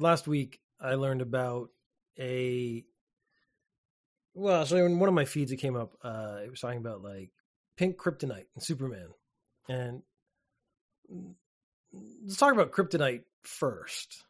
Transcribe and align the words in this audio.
Last 0.00 0.26
week 0.26 0.60
I 0.80 0.94
learned 0.94 1.20
about 1.20 1.68
a 2.18 2.82
well, 4.32 4.64
so 4.64 4.76
in 4.76 4.98
one 4.98 5.10
of 5.10 5.14
my 5.14 5.26
feeds 5.26 5.52
it 5.52 5.58
came 5.58 5.76
up, 5.76 5.92
uh, 6.02 6.38
it 6.42 6.50
was 6.50 6.60
talking 6.60 6.78
about 6.78 7.02
like 7.02 7.32
pink 7.76 7.98
kryptonite 7.98 8.46
and 8.54 8.62
Superman. 8.62 9.08
And 9.68 10.02
let's 11.92 12.38
talk 12.38 12.54
about 12.54 12.72
kryptonite 12.72 13.24
first. 13.42 14.24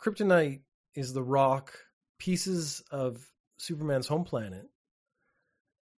Kryptonite 0.00 0.62
is 0.92 1.12
the 1.12 1.22
rock 1.22 1.78
pieces 2.18 2.82
of 2.90 3.24
Superman's 3.58 4.08
home 4.08 4.24
planet. 4.24 4.66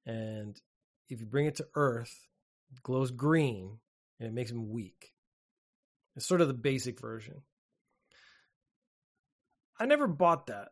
And 0.05 0.61
if 1.09 1.21
you 1.21 1.27
bring 1.27 1.47
it 1.47 1.55
to 1.57 1.69
Earth, 1.77 2.27
it 2.73 2.83
glows 2.83 3.13
green 3.13 3.79
and 4.19 4.29
it 4.29 4.35
makes 4.35 4.51
him 4.51 4.69
weak. 4.69 5.13
It's 6.17 6.27
sort 6.27 6.41
of 6.41 6.49
the 6.49 6.55
basic 6.55 7.01
version. 7.01 7.43
I 9.79 9.87
never 9.87 10.07
bought 10.07 10.47
that. 10.47 10.69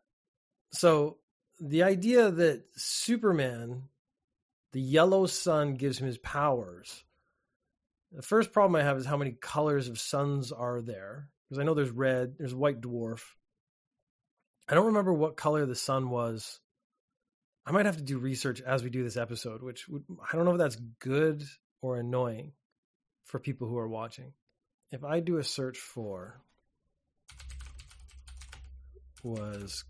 So 0.72 1.18
the 1.60 1.84
idea 1.84 2.30
that 2.30 2.64
Superman, 2.76 3.84
the 4.72 4.80
yellow 4.80 5.26
sun, 5.26 5.74
gives 5.74 5.98
him 5.98 6.06
his 6.06 6.18
powers. 6.18 7.04
The 8.12 8.22
first 8.22 8.52
problem 8.52 8.76
I 8.76 8.84
have 8.84 8.96
is 8.96 9.06
how 9.06 9.16
many 9.16 9.32
colors 9.32 9.88
of 9.88 9.98
suns 9.98 10.52
are 10.52 10.80
there? 10.80 11.28
Because 11.48 11.60
I 11.60 11.64
know 11.64 11.74
there's 11.74 11.90
red, 11.90 12.36
there's 12.38 12.54
white 12.54 12.80
dwarf. 12.80 13.22
I 14.68 14.74
don't 14.74 14.86
remember 14.86 15.12
what 15.12 15.36
color 15.36 15.64
the 15.64 15.74
sun 15.74 16.10
was. 16.10 16.58
I 17.64 17.72
might 17.72 17.86
have 17.86 17.96
to 17.96 18.02
do 18.02 18.18
research 18.18 18.60
as 18.60 18.82
we 18.82 18.90
do 18.90 19.02
this 19.02 19.16
episode, 19.16 19.62
which 19.62 19.88
would, 19.88 20.04
I 20.32 20.36
don't 20.36 20.44
know 20.44 20.52
if 20.52 20.58
that's 20.58 20.78
good 20.98 21.44
or 21.82 21.96
annoying 21.96 22.52
for 23.24 23.38
people 23.38 23.68
who 23.68 23.78
are 23.78 23.88
watching. 23.88 24.32
If 24.92 25.04
I 25.04 25.20
do 25.20 25.38
a 25.38 25.44
search 25.44 25.78
for 25.78 26.40
was 29.22 29.84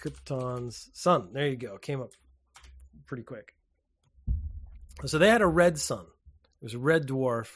Krypton's 0.00 0.90
sun. 0.92 1.30
There 1.32 1.46
you 1.46 1.56
go. 1.56 1.78
Came 1.78 2.00
up 2.00 2.10
pretty 3.06 3.22
quick. 3.22 3.54
So 5.04 5.18
they 5.18 5.28
had 5.28 5.42
a 5.42 5.46
red 5.46 5.78
sun. 5.78 6.04
It 6.60 6.64
was 6.64 6.74
a 6.74 6.78
red 6.78 7.06
dwarf, 7.06 7.48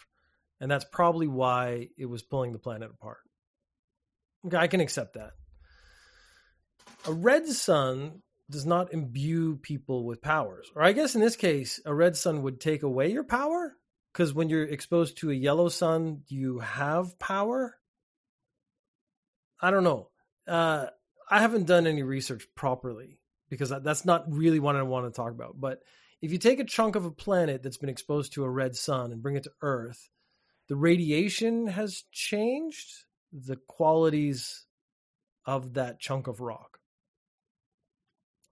and 0.61 0.71
that's 0.71 0.85
probably 0.85 1.29
why 1.29 1.89
it 1.97 2.07
was 2.07 2.23
pulling 2.23 2.53
the 2.53 2.59
planet 2.59 2.91
apart. 2.91 3.21
Okay, 4.47 4.57
I 4.57 4.67
can 4.67 4.81
accept 4.81 5.15
that. 5.15 5.33
A 7.07 7.13
red 7.13 7.47
sun 7.47 8.23
does 8.51 8.67
not 8.67 8.93
imbue 8.93 9.57
people 9.57 10.05
with 10.05 10.23
powers. 10.23 10.71
Or 10.75 10.83
I 10.83 10.93
guess 10.93 11.15
in 11.15 11.21
this 11.21 11.37
case, 11.37 11.81
a 11.85 11.95
red 11.95 12.17
sun 12.17 12.43
would 12.43 12.61
take 12.61 12.83
away 12.83 13.11
your 13.11 13.25
power 13.25 13.75
because 14.13 14.33
when 14.33 14.49
you're 14.49 14.65
exposed 14.65 15.19
to 15.19 15.31
a 15.31 15.35
yellow 15.35 15.69
sun, 15.69 16.23
you 16.29 16.61
have 16.61 17.19
power. 17.19 17.77
I 19.61 19.71
don't 19.71 19.85
know. 19.85 20.11
Uh, 20.47 20.87
I 21.31 21.41
haven't 21.41 21.67
done 21.67 21.87
any 21.87 22.03
research 22.03 22.47
properly 22.55 23.19
because 23.49 23.73
that's 23.83 24.05
not 24.05 24.33
really 24.33 24.61
what 24.61 24.77
I 24.77 24.83
want 24.83 25.07
to 25.07 25.17
talk 25.17 25.31
about. 25.31 25.61
But 25.61 25.81
if 26.23 26.33
you 26.33 26.39
take 26.39 26.61
a 26.61 26.65
chunk 26.65 26.97
of 26.97 27.05
a 27.05 27.11
planet 27.11 27.63
that's 27.63 27.77
been 27.77 27.89
exposed 27.89 28.33
to 28.35 28.45
a 28.45 28.51
red 28.51 28.77
sun 28.77 29.13
and 29.13 29.23
bring 29.23 29.37
it 29.37 29.45
to 29.45 29.53
Earth, 29.61 30.09
the 30.69 30.77
radiation 30.77 31.67
has 31.69 32.05
changed 32.13 33.05
the 33.33 33.57
qualities 33.57 34.65
of 35.45 35.75
that 35.75 36.01
chunk 36.01 36.27
of 36.27 36.41
rock. 36.41 36.79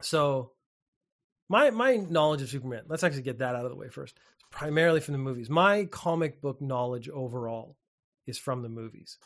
So 0.01 0.53
my 1.49 1.71
my 1.71 1.97
knowledge 1.97 2.43
of 2.43 2.49
Superman, 2.49 2.85
let's 2.89 3.03
actually 3.03 3.23
get 3.23 3.39
that 3.39 3.55
out 3.55 3.65
of 3.65 3.71
the 3.71 3.77
way 3.77 3.89
first. 3.89 4.17
It's 4.35 4.45
primarily 4.51 5.01
from 5.01 5.13
the 5.13 5.19
movies. 5.19 5.51
My 5.51 5.85
comic 5.87 6.41
book 6.41 6.61
knowledge 6.61 7.09
overall 7.09 7.77
is 8.27 8.39
from 8.39 8.63
the 8.63 8.69
movies. 8.69 9.19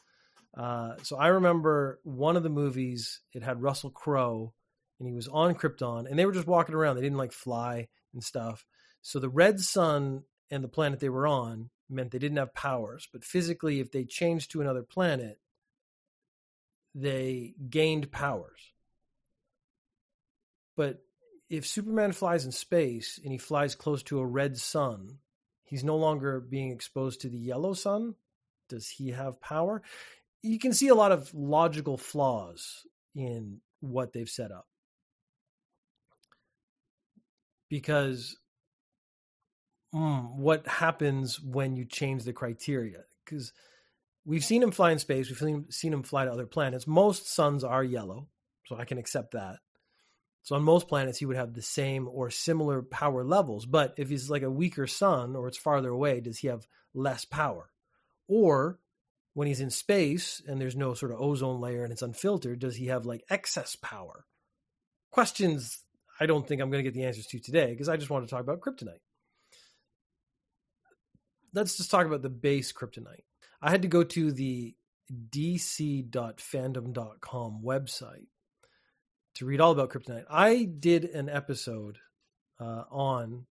Uh, 0.56 0.94
so 1.03 1.16
I 1.16 1.28
remember 1.28 2.00
one 2.03 2.36
of 2.36 2.42
the 2.42 2.48
movies, 2.48 3.20
it 3.32 3.42
had 3.42 3.62
Russell 3.62 3.91
Crowe 3.91 4.53
and 4.98 5.09
he 5.09 5.14
was 5.14 5.28
on 5.28 5.54
Krypton 5.54 6.09
and 6.09 6.19
they 6.19 6.26
were 6.26 6.32
just 6.32 6.47
walking 6.47 6.75
around. 6.75 6.97
They 6.97 7.03
didn't 7.03 7.19
like 7.19 7.32
fly 7.32 7.88
and 8.12 8.22
stuff. 8.22 8.64
So 9.03 9.19
the 9.19 9.28
red 9.28 9.60
sun 9.60 10.25
and 10.50 10.64
the 10.64 10.69
planet 10.69 11.00
they 11.00 11.08
were 11.08 11.26
on 11.26 11.70
meant 11.88 12.10
they 12.10 12.19
didn't 12.19 12.38
have 12.38 12.54
powers, 12.54 13.08
but 13.12 13.25
physically, 13.25 13.81
if 13.81 13.91
they 13.92 14.04
changed 14.04 14.50
to 14.50 14.60
another 14.60 14.82
planet, 14.82 15.38
they 16.94 17.54
gained 17.70 18.10
powers. 18.10 18.72
But 20.76 21.03
if 21.48 21.66
Superman 21.66 22.12
flies 22.12 22.44
in 22.44 22.53
space 22.53 23.19
and 23.22 23.32
he 23.32 23.38
flies 23.38 23.75
close 23.75 24.03
to 24.04 24.20
a 24.20 24.26
red 24.26 24.58
sun, 24.58 25.19
he's 25.64 25.84
no 25.84 25.97
longer 25.97 26.41
being 26.41 26.70
exposed 26.70 27.22
to 27.22 27.28
the 27.28 27.38
yellow 27.38 27.72
sun. 27.72 28.14
Does 28.69 28.88
he 28.88 29.10
have 29.10 29.41
power? 29.41 29.82
You 30.43 30.59
can 30.59 30.72
see 30.72 30.88
a 30.88 30.94
lot 30.94 31.12
of 31.12 31.32
logical 31.34 31.97
flaws 31.97 32.87
in 33.15 33.60
what 33.81 34.12
they've 34.12 34.28
set 34.28 34.53
up. 34.53 34.66
Because 37.69 38.37
mm, 39.94 40.34
what 40.37 40.66
happens 40.66 41.41
when 41.41 41.76
you 41.76 41.84
change 41.84 42.25
the 42.25 42.32
criteria? 42.32 43.00
Because 43.25 43.53
we've 44.25 44.44
seen 44.44 44.62
him 44.62 44.71
fly 44.71 44.93
in 44.93 44.99
space 44.99 45.28
we've 45.28 45.38
seen, 45.38 45.71
seen 45.71 45.93
him 45.93 46.03
fly 46.03 46.25
to 46.25 46.32
other 46.32 46.47
planets. 46.47 46.87
Most 46.87 47.32
suns 47.32 47.65
are 47.65 47.84
yellow 47.84 48.28
so 48.66 48.76
i 48.76 48.84
can 48.84 48.99
accept 48.99 49.32
that. 49.32 49.56
So 50.43 50.56
on 50.56 50.62
most 50.62 50.88
planets 50.88 51.19
he 51.19 51.26
would 51.26 51.37
have 51.37 51.53
the 51.53 51.62
same 51.62 52.09
or 52.10 52.31
similar 52.31 52.82
power 52.82 53.25
levels 53.25 53.66
but 53.66 53.94
if 53.99 54.09
he's 54.09 54.31
like 54.31 54.43
a 54.43 54.50
weaker 54.50 54.87
sun 54.87 55.37
or 55.37 55.49
it's 55.49 55.59
farther 55.59 55.91
away 55.91 56.20
does 56.20 56.38
he 56.38 56.49
have 56.49 56.66
less 56.94 57.25
power? 57.25 57.70
Or 58.28 58.78
when 59.34 59.49
he's 59.49 59.61
in 59.61 59.71
space 59.71 60.43
and 60.47 60.61
there's 60.61 60.77
no 60.77 60.94
sort 60.94 61.12
of 61.12 61.21
ozone 61.21 61.61
layer 61.61 61.84
and 61.84 61.93
it's 61.93 62.03
unfiltered, 62.03 62.59
does 62.59 62.77
he 62.77 62.87
have 62.87 63.06
like 63.06 63.22
excess 63.31 63.77
power? 63.77 64.25
Questions 65.11 65.84
I 66.21 66.27
don't 66.27 66.47
think 66.47 66.61
I'm 66.61 66.71
going 66.71 66.84
to 66.84 66.91
get 66.91 66.94
the 66.94 67.05
answers 67.05 67.27
to 67.28 67.38
today 67.38 67.71
because 67.71 67.88
I 67.88 67.97
just 67.97 68.11
want 68.11 68.27
to 68.27 68.31
talk 68.31 68.43
about 68.43 68.61
kryptonite. 68.61 69.00
Let's 71.55 71.77
just 71.77 71.91
talk 71.91 72.06
about 72.06 72.22
the 72.22 72.28
base 72.28 72.72
kryptonite. 72.72 73.22
I 73.62 73.71
had 73.71 73.83
to 73.83 73.88
go 73.88 74.05
to 74.05 74.33
the 74.33 74.75
dc.fandom.com 75.31 77.62
website 77.65 78.27
to 79.34 79.47
read 79.47 79.61
all 79.61 79.72
about 79.72 79.91
kryptonite. 79.91 80.25
I 80.28 80.65
did 80.65 81.05
an 81.05 81.28
episode 81.28 81.99
uh, 82.61 82.84
on 82.91 83.47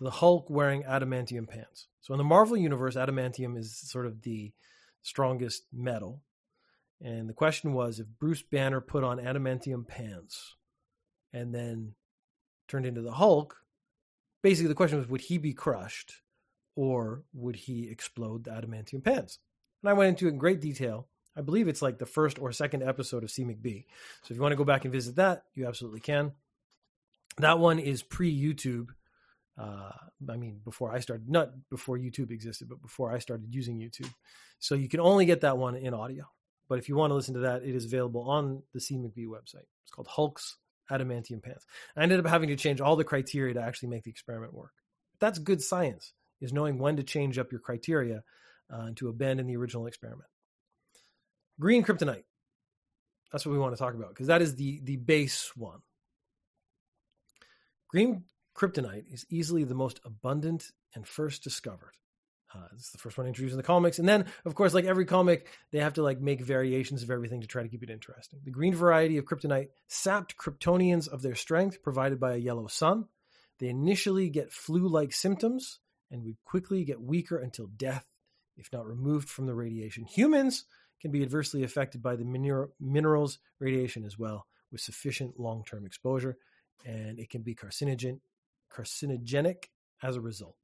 the 0.00 0.10
Hulk 0.10 0.48
wearing 0.50 0.82
adamantium 0.82 1.48
pants. 1.48 1.88
So 2.00 2.14
in 2.14 2.18
the 2.18 2.24
Marvel 2.24 2.56
universe, 2.56 2.96
adamantium 2.96 3.56
is 3.56 3.76
sort 3.76 4.06
of 4.06 4.22
the 4.22 4.52
strongest 5.02 5.64
metal. 5.72 6.22
And 7.00 7.28
the 7.28 7.34
question 7.34 7.72
was 7.72 8.00
if 8.00 8.06
Bruce 8.18 8.42
Banner 8.42 8.80
put 8.80 9.04
on 9.04 9.18
adamantium 9.18 9.86
pants 9.86 10.56
and 11.32 11.54
then 11.54 11.94
turned 12.68 12.86
into 12.86 13.02
the 13.02 13.12
Hulk, 13.12 13.56
basically 14.42 14.68
the 14.68 14.74
question 14.74 14.98
was 14.98 15.08
would 15.08 15.20
he 15.22 15.38
be 15.38 15.52
crushed 15.52 16.14
or 16.74 17.22
would 17.32 17.56
he 17.56 17.88
explode 17.88 18.44
the 18.44 18.50
adamantium 18.50 19.02
pants? 19.02 19.38
And 19.82 19.90
I 19.90 19.94
went 19.94 20.10
into 20.10 20.26
it 20.26 20.30
in 20.30 20.38
great 20.38 20.60
detail. 20.60 21.08
I 21.36 21.42
believe 21.42 21.68
it's 21.68 21.82
like 21.82 21.98
the 21.98 22.06
first 22.06 22.38
or 22.38 22.50
second 22.50 22.82
episode 22.82 23.22
of 23.22 23.30
C 23.30 23.44
McB. 23.44 23.84
So 24.22 24.32
if 24.32 24.36
you 24.36 24.42
want 24.42 24.52
to 24.52 24.56
go 24.56 24.64
back 24.64 24.84
and 24.84 24.92
visit 24.92 25.16
that, 25.16 25.44
you 25.54 25.66
absolutely 25.66 26.00
can. 26.00 26.32
That 27.38 27.58
one 27.58 27.78
is 27.78 28.02
pre 28.02 28.34
YouTube 28.34 28.88
uh, 29.58 29.90
I 30.28 30.36
mean, 30.36 30.60
before 30.64 30.92
I 30.92 31.00
started, 31.00 31.28
not 31.28 31.50
before 31.70 31.98
YouTube 31.98 32.30
existed, 32.30 32.68
but 32.68 32.82
before 32.82 33.12
I 33.12 33.18
started 33.18 33.54
using 33.54 33.78
YouTube. 33.78 34.12
So 34.58 34.74
you 34.74 34.88
can 34.88 35.00
only 35.00 35.26
get 35.26 35.40
that 35.42 35.58
one 35.58 35.76
in 35.76 35.94
audio. 35.94 36.24
But 36.68 36.78
if 36.78 36.88
you 36.88 36.96
want 36.96 37.10
to 37.10 37.14
listen 37.14 37.34
to 37.34 37.40
that, 37.40 37.62
it 37.62 37.74
is 37.74 37.84
available 37.84 38.28
on 38.28 38.62
the 38.74 38.80
C 38.80 38.96
website. 38.96 39.66
It's 39.82 39.92
called 39.92 40.08
Hulk's 40.08 40.56
Adamantium 40.90 41.42
Pants. 41.42 41.64
I 41.96 42.02
ended 42.02 42.20
up 42.20 42.26
having 42.26 42.48
to 42.48 42.56
change 42.56 42.80
all 42.80 42.96
the 42.96 43.04
criteria 43.04 43.54
to 43.54 43.62
actually 43.62 43.88
make 43.88 44.04
the 44.04 44.10
experiment 44.10 44.52
work. 44.52 44.72
That's 45.20 45.38
good 45.38 45.62
science, 45.62 46.12
is 46.40 46.52
knowing 46.52 46.78
when 46.78 46.96
to 46.96 47.02
change 47.02 47.38
up 47.38 47.52
your 47.52 47.60
criteria 47.60 48.22
uh, 48.72 48.80
and 48.80 48.96
to 48.98 49.08
abandon 49.08 49.46
the 49.46 49.56
original 49.56 49.86
experiment. 49.86 50.28
Green 51.58 51.82
kryptonite. 51.84 52.24
That's 53.32 53.46
what 53.46 53.52
we 53.52 53.58
want 53.58 53.74
to 53.74 53.78
talk 53.78 53.94
about 53.94 54.10
because 54.10 54.26
that 54.28 54.42
is 54.42 54.54
the 54.56 54.80
the 54.84 54.96
base 54.96 55.50
one. 55.56 55.80
Green 57.88 58.24
kryptonite 58.56 59.12
is 59.12 59.26
easily 59.28 59.64
the 59.64 59.74
most 59.74 60.00
abundant 60.04 60.72
and 60.94 61.06
first 61.06 61.44
discovered. 61.44 61.92
Uh, 62.54 62.68
it's 62.74 62.90
the 62.90 62.98
first 62.98 63.18
one 63.18 63.26
introduced 63.26 63.52
in 63.52 63.58
the 63.58 63.62
comics, 63.62 63.98
and 63.98 64.08
then, 64.08 64.24
of 64.44 64.54
course, 64.54 64.72
like 64.72 64.84
every 64.84 65.04
comic, 65.04 65.46
they 65.72 65.80
have 65.80 65.94
to 65.94 66.02
like 66.02 66.20
make 66.20 66.40
variations 66.40 67.02
of 67.02 67.10
everything 67.10 67.40
to 67.40 67.46
try 67.46 67.62
to 67.62 67.68
keep 67.68 67.82
it 67.82 67.90
interesting. 67.90 68.40
The 68.44 68.50
green 68.50 68.74
variety 68.74 69.18
of 69.18 69.24
kryptonite 69.24 69.68
sapped 69.88 70.36
Kryptonians 70.38 71.08
of 71.08 71.22
their 71.22 71.34
strength 71.34 71.82
provided 71.82 72.18
by 72.18 72.34
a 72.34 72.38
yellow 72.38 72.66
sun. 72.66 73.06
They 73.58 73.68
initially 73.68 74.30
get 74.30 74.52
flu-like 74.52 75.12
symptoms 75.12 75.80
and 76.10 76.24
would 76.24 76.36
quickly 76.44 76.84
get 76.84 77.00
weaker 77.00 77.36
until 77.36 77.66
death, 77.66 78.06
if 78.56 78.72
not 78.72 78.86
removed 78.86 79.28
from 79.28 79.46
the 79.46 79.54
radiation. 79.54 80.04
Humans 80.04 80.64
can 81.00 81.10
be 81.10 81.22
adversely 81.22 81.62
affected 81.62 82.02
by 82.02 82.16
the 82.16 82.24
mineral, 82.24 82.70
minerals 82.80 83.38
radiation 83.58 84.04
as 84.04 84.18
well, 84.18 84.46
with 84.70 84.80
sufficient 84.80 85.38
long-term 85.38 85.84
exposure, 85.84 86.38
and 86.86 87.18
it 87.18 87.28
can 87.28 87.42
be 87.42 87.54
carcinogen 87.54 88.20
carcinogenic 88.74 89.64
as 90.02 90.16
a 90.16 90.20
result. 90.20 90.56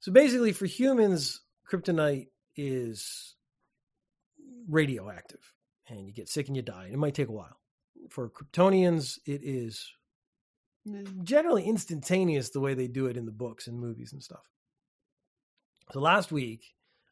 So 0.00 0.12
basically, 0.12 0.52
for 0.52 0.66
humans, 0.66 1.40
kryptonite 1.70 2.28
is 2.56 3.34
radioactive 4.68 5.54
and 5.88 6.06
you 6.06 6.12
get 6.12 6.28
sick 6.28 6.48
and 6.48 6.56
you 6.56 6.62
die. 6.62 6.84
And 6.84 6.94
it 6.94 6.98
might 6.98 7.14
take 7.14 7.28
a 7.28 7.32
while. 7.32 7.58
For 8.08 8.30
Kryptonians, 8.30 9.18
it 9.26 9.42
is 9.44 9.92
generally 11.22 11.64
instantaneous 11.64 12.50
the 12.50 12.60
way 12.60 12.74
they 12.74 12.88
do 12.88 13.06
it 13.06 13.16
in 13.16 13.26
the 13.26 13.32
books 13.32 13.66
and 13.66 13.78
movies 13.78 14.12
and 14.12 14.22
stuff. 14.22 14.48
So 15.92 16.00
last 16.00 16.32
week, 16.32 16.62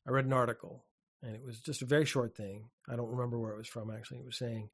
I 0.07 0.11
read 0.11 0.25
an 0.25 0.33
article 0.33 0.87
and 1.23 1.35
it 1.35 1.45
was 1.45 1.61
just 1.61 1.83
a 1.83 1.87
very 1.87 2.07
short 2.07 2.37
thing. 2.37 2.71
I 2.89 2.97
don't 2.97 3.11
remember 3.11 3.39
where 3.39 3.53
it 3.53 3.59
was 3.59 3.69
from 3.69 3.91
actually. 3.91 4.21
It 4.21 4.27
was 4.27 4.39
saying 4.39 4.71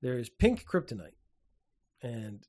there 0.00 0.18
is 0.18 0.30
pink 0.30 0.64
kryptonite, 0.64 1.16
and 2.02 2.42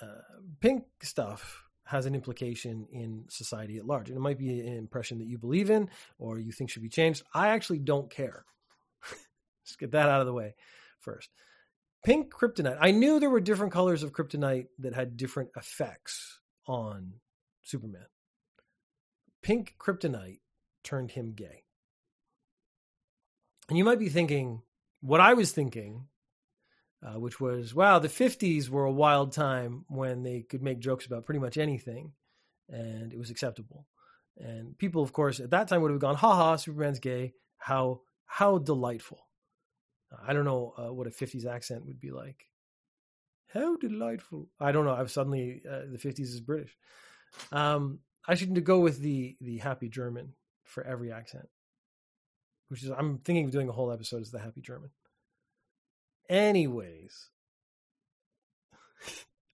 uh, 0.00 0.38
pink 0.60 0.84
stuff 1.02 1.64
has 1.86 2.06
an 2.06 2.14
implication 2.14 2.86
in 2.90 3.24
society 3.28 3.78
at 3.78 3.86
large. 3.86 4.08
And 4.08 4.16
it 4.16 4.20
might 4.20 4.38
be 4.38 4.60
an 4.60 4.76
impression 4.76 5.18
that 5.18 5.26
you 5.26 5.38
believe 5.38 5.70
in 5.70 5.90
or 6.18 6.38
you 6.38 6.52
think 6.52 6.70
should 6.70 6.82
be 6.82 6.88
changed. 6.88 7.22
I 7.34 7.48
actually 7.48 7.78
don't 7.78 8.10
care. 8.10 8.44
Let's 9.10 9.76
get 9.78 9.92
that 9.92 10.08
out 10.08 10.20
of 10.20 10.26
the 10.26 10.32
way 10.32 10.54
first. 11.00 11.28
Pink 12.04 12.32
kryptonite. 12.32 12.78
I 12.80 12.90
knew 12.90 13.18
there 13.18 13.30
were 13.30 13.40
different 13.40 13.72
colors 13.72 14.02
of 14.02 14.12
kryptonite 14.12 14.66
that 14.78 14.94
had 14.94 15.16
different 15.16 15.50
effects 15.56 16.38
on 16.66 17.14
Superman. 17.62 18.06
Pink 19.42 19.74
kryptonite 19.78 20.40
turned 20.82 21.10
him 21.10 21.32
gay. 21.32 21.64
And 23.68 23.78
you 23.78 23.84
might 23.84 23.98
be 23.98 24.08
thinking 24.08 24.62
what 25.00 25.20
I 25.20 25.34
was 25.34 25.52
thinking, 25.52 26.06
uh, 27.04 27.18
which 27.18 27.40
was, 27.40 27.74
wow, 27.74 27.98
the 27.98 28.08
50s 28.08 28.68
were 28.68 28.84
a 28.84 28.92
wild 28.92 29.32
time 29.32 29.84
when 29.88 30.22
they 30.22 30.42
could 30.42 30.62
make 30.62 30.78
jokes 30.78 31.06
about 31.06 31.24
pretty 31.24 31.40
much 31.40 31.58
anything 31.58 32.12
and 32.68 33.12
it 33.12 33.18
was 33.18 33.30
acceptable. 33.30 33.86
And 34.38 34.76
people, 34.78 35.02
of 35.02 35.12
course, 35.12 35.38
at 35.38 35.50
that 35.50 35.68
time 35.68 35.82
would 35.82 35.90
have 35.90 36.00
gone, 36.00 36.16
haha, 36.16 36.56
Superman's 36.56 36.98
gay. 36.98 37.34
How, 37.58 38.00
how 38.26 38.58
delightful. 38.58 39.26
I 40.26 40.32
don't 40.32 40.44
know 40.44 40.74
uh, 40.78 40.92
what 40.92 41.06
a 41.06 41.10
50s 41.10 41.46
accent 41.46 41.86
would 41.86 42.00
be 42.00 42.10
like. 42.10 42.48
How 43.52 43.76
delightful. 43.76 44.48
I 44.58 44.72
don't 44.72 44.84
know. 44.84 44.94
I've 44.94 45.10
suddenly, 45.10 45.62
uh, 45.68 45.82
the 45.90 45.98
50s 45.98 46.20
is 46.20 46.40
British. 46.40 46.76
Um, 47.52 48.00
I 48.26 48.34
should 48.34 48.64
go 48.64 48.80
with 48.80 49.00
the, 49.00 49.36
the 49.40 49.58
happy 49.58 49.88
German 49.88 50.34
for 50.64 50.82
every 50.82 51.12
accent 51.12 51.48
which 52.68 52.82
is 52.82 52.90
I'm 52.90 53.18
thinking 53.18 53.44
of 53.44 53.50
doing 53.50 53.68
a 53.68 53.72
whole 53.72 53.92
episode 53.92 54.22
as 54.22 54.30
the 54.30 54.38
Happy 54.38 54.60
German. 54.60 54.90
Anyways, 56.28 57.28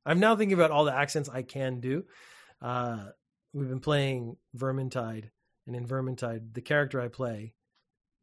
I'm 0.07 0.21
now 0.21 0.37
thinking 0.37 0.55
about 0.55 0.71
all 0.71 0.85
the 0.85 0.95
accents 0.95 1.29
I 1.29 1.43
can 1.43 1.81
do. 1.81 2.05
Uh, 2.63 3.07
we've 3.53 3.69
been 3.69 3.81
playing 3.81 4.37
Vermintide, 4.57 5.31
and 5.67 5.77
in 5.77 5.87
Vermintide, 5.87 6.55
the 6.55 6.61
character 6.61 7.01
I 7.01 7.09
play, 7.09 7.55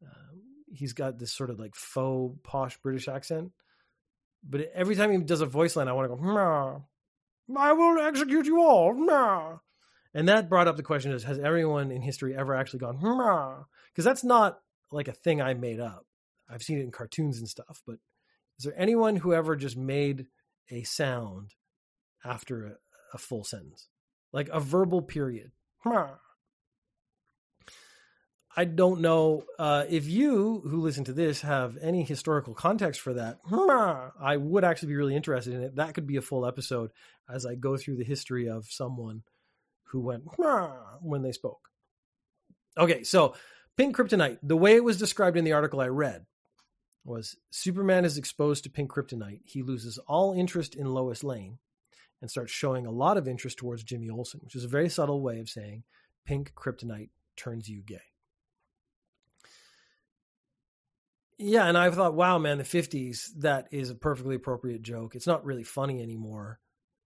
uh, 0.04 0.36
he's 0.72 0.92
got 0.92 1.18
this 1.18 1.32
sort 1.32 1.50
of 1.50 1.58
like 1.58 1.74
faux 1.74 2.38
posh 2.42 2.76
British 2.78 3.08
accent. 3.08 3.52
But 4.48 4.70
every 4.74 4.94
time 4.96 5.10
he 5.10 5.18
does 5.18 5.40
a 5.40 5.46
voice 5.46 5.76
line, 5.76 5.88
I 5.88 5.92
want 5.92 6.10
to 6.10 6.16
go, 6.16 6.84
I 7.56 7.72
will 7.72 7.98
execute 8.00 8.46
you 8.46 8.60
all. 8.62 9.60
And 10.14 10.28
that 10.28 10.48
brought 10.48 10.68
up 10.68 10.76
the 10.76 10.82
question: 10.82 11.12
Is 11.12 11.24
has 11.24 11.38
everyone 11.38 11.90
in 11.90 12.02
history 12.02 12.34
ever 12.36 12.54
actually 12.54 12.80
gone? 12.80 12.96
Because 13.90 14.04
that's 14.04 14.24
not 14.24 14.60
like 14.90 15.08
a 15.08 15.12
thing 15.12 15.42
I 15.42 15.54
made 15.54 15.80
up. 15.80 16.06
I've 16.48 16.62
seen 16.62 16.78
it 16.78 16.82
in 16.82 16.90
cartoons 16.90 17.38
and 17.38 17.48
stuff, 17.48 17.82
but 17.86 17.98
is 18.58 18.64
there 18.64 18.74
anyone 18.76 19.16
who 19.16 19.32
ever 19.32 19.56
just 19.56 19.76
made 19.76 20.26
a 20.70 20.82
sound 20.82 21.54
after 22.24 22.66
a, 22.66 22.72
a 23.14 23.18
full 23.18 23.44
sentence? 23.44 23.88
Like 24.32 24.48
a 24.48 24.60
verbal 24.60 25.02
period. 25.02 25.52
I 28.56 28.64
don't 28.64 29.00
know 29.00 29.44
uh, 29.58 29.84
if 29.88 30.08
you 30.08 30.60
who 30.66 30.80
listen 30.80 31.04
to 31.04 31.12
this 31.12 31.42
have 31.42 31.78
any 31.80 32.02
historical 32.02 32.54
context 32.54 33.00
for 33.00 33.14
that. 33.14 33.38
I 34.20 34.36
would 34.36 34.64
actually 34.64 34.88
be 34.88 34.96
really 34.96 35.14
interested 35.14 35.54
in 35.54 35.62
it. 35.62 35.76
That 35.76 35.94
could 35.94 36.08
be 36.08 36.16
a 36.16 36.22
full 36.22 36.44
episode 36.44 36.90
as 37.32 37.46
I 37.46 37.54
go 37.54 37.76
through 37.76 37.98
the 37.98 38.04
history 38.04 38.48
of 38.48 38.66
someone 38.66 39.22
who 39.84 40.00
went 40.00 40.24
when 41.00 41.22
they 41.22 41.30
spoke. 41.32 41.60
Okay, 42.76 43.04
so 43.04 43.34
Pink 43.76 43.96
kryptonite, 43.96 44.38
the 44.42 44.56
way 44.56 44.74
it 44.74 44.82
was 44.82 44.98
described 44.98 45.36
in 45.36 45.44
the 45.44 45.52
article 45.52 45.80
I 45.80 45.86
read 45.86 46.26
was 47.04 47.36
Superman 47.50 48.04
is 48.04 48.18
exposed 48.18 48.64
to 48.64 48.70
pink 48.70 48.90
kryptonite. 48.92 49.40
He 49.44 49.62
loses 49.62 49.98
all 50.06 50.32
interest 50.32 50.74
in 50.74 50.86
Lois 50.86 51.24
Lane 51.24 51.58
and 52.20 52.30
starts 52.30 52.52
showing 52.52 52.86
a 52.86 52.90
lot 52.90 53.16
of 53.16 53.28
interest 53.28 53.58
towards 53.58 53.84
Jimmy 53.84 54.10
Olsen, 54.10 54.40
which 54.42 54.56
is 54.56 54.64
a 54.64 54.68
very 54.68 54.88
subtle 54.88 55.22
way 55.22 55.38
of 55.40 55.48
saying 55.48 55.84
pink 56.26 56.52
kryptonite 56.54 57.10
turns 57.36 57.68
you 57.68 57.82
gay. 57.82 58.00
Yeah, 61.38 61.68
and 61.68 61.78
I 61.78 61.88
thought, 61.90 62.14
wow, 62.14 62.38
man, 62.38 62.58
the 62.58 62.64
50s, 62.64 63.28
that 63.38 63.68
is 63.70 63.90
a 63.90 63.94
perfectly 63.94 64.34
appropriate 64.34 64.82
joke. 64.82 65.14
It's 65.14 65.26
not 65.26 65.44
really 65.44 65.62
funny 65.62 66.02
anymore. 66.02 66.58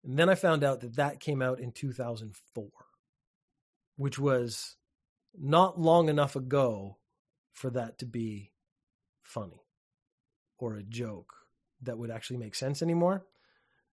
And 0.05 0.19
then 0.19 0.31
I 0.31 0.35
found 0.35 0.65
out 0.65 0.81
that 0.81 0.97
that 0.97 1.21
came 1.21 1.43
out 1.43 1.61
in 1.61 1.71
2004, 1.71 2.67
which 3.97 4.19
was 4.19 4.77
not 5.39 5.79
long 5.79 6.09
enough 6.09 6.35
ago 6.35 6.97
for 7.53 7.69
that 7.71 7.99
to 7.99 8.07
be 8.07 8.53
funny 9.23 9.62
or 10.63 10.77
a 10.77 10.83
joke 10.85 11.35
that 11.83 11.99
would 11.99 12.11
actually 12.11 12.37
make 12.37 12.55
sense 12.55 12.83
anymore. 12.83 13.27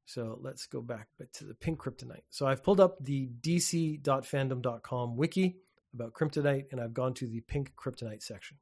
So 0.04 0.38
let's 0.42 0.66
go 0.66 0.82
back 0.82 1.08
to 1.34 1.44
the 1.44 1.54
pink 1.54 1.80
kryptonite. 1.80 2.24
So 2.28 2.46
I've 2.46 2.62
pulled 2.62 2.78
up 2.78 3.02
the 3.02 3.30
dc.fandom.com 3.40 5.16
wiki 5.16 5.56
about 5.94 6.12
kryptonite 6.12 6.66
and 6.70 6.80
I've 6.80 6.92
gone 6.92 7.14
to 7.14 7.26
the 7.26 7.40
pink 7.40 7.72
kryptonite 7.74 8.22
section. 8.22 8.58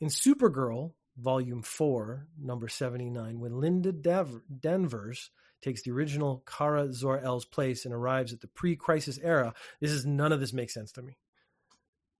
In 0.00 0.08
Supergirl, 0.08 0.92
volume 1.18 1.62
4, 1.62 2.28
number 2.40 2.68
79, 2.68 3.40
when 3.40 3.60
Linda 3.60 3.90
Dev- 3.90 4.40
Danvers 4.60 5.30
takes 5.62 5.82
the 5.82 5.90
original 5.90 6.44
Kara 6.46 6.92
Zor-El's 6.92 7.44
place 7.44 7.84
and 7.84 7.92
arrives 7.92 8.32
at 8.32 8.40
the 8.40 8.46
pre-crisis 8.46 9.18
era, 9.22 9.52
this 9.80 9.90
is 9.90 10.06
none 10.06 10.32
of 10.32 10.40
this 10.40 10.52
makes 10.52 10.72
sense 10.72 10.92
to 10.92 11.02
me 11.02 11.18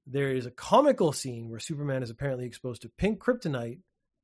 there 0.07 0.33
is 0.33 0.47
a 0.47 0.51
comical 0.51 1.13
scene 1.13 1.49
where 1.49 1.61
Superman 1.61 2.03
is 2.03 2.11
apparently 2.11 2.45
exposed 2.47 2.83
to 2.83 2.89
pink 2.89 3.23
kryptonite 3.23 3.79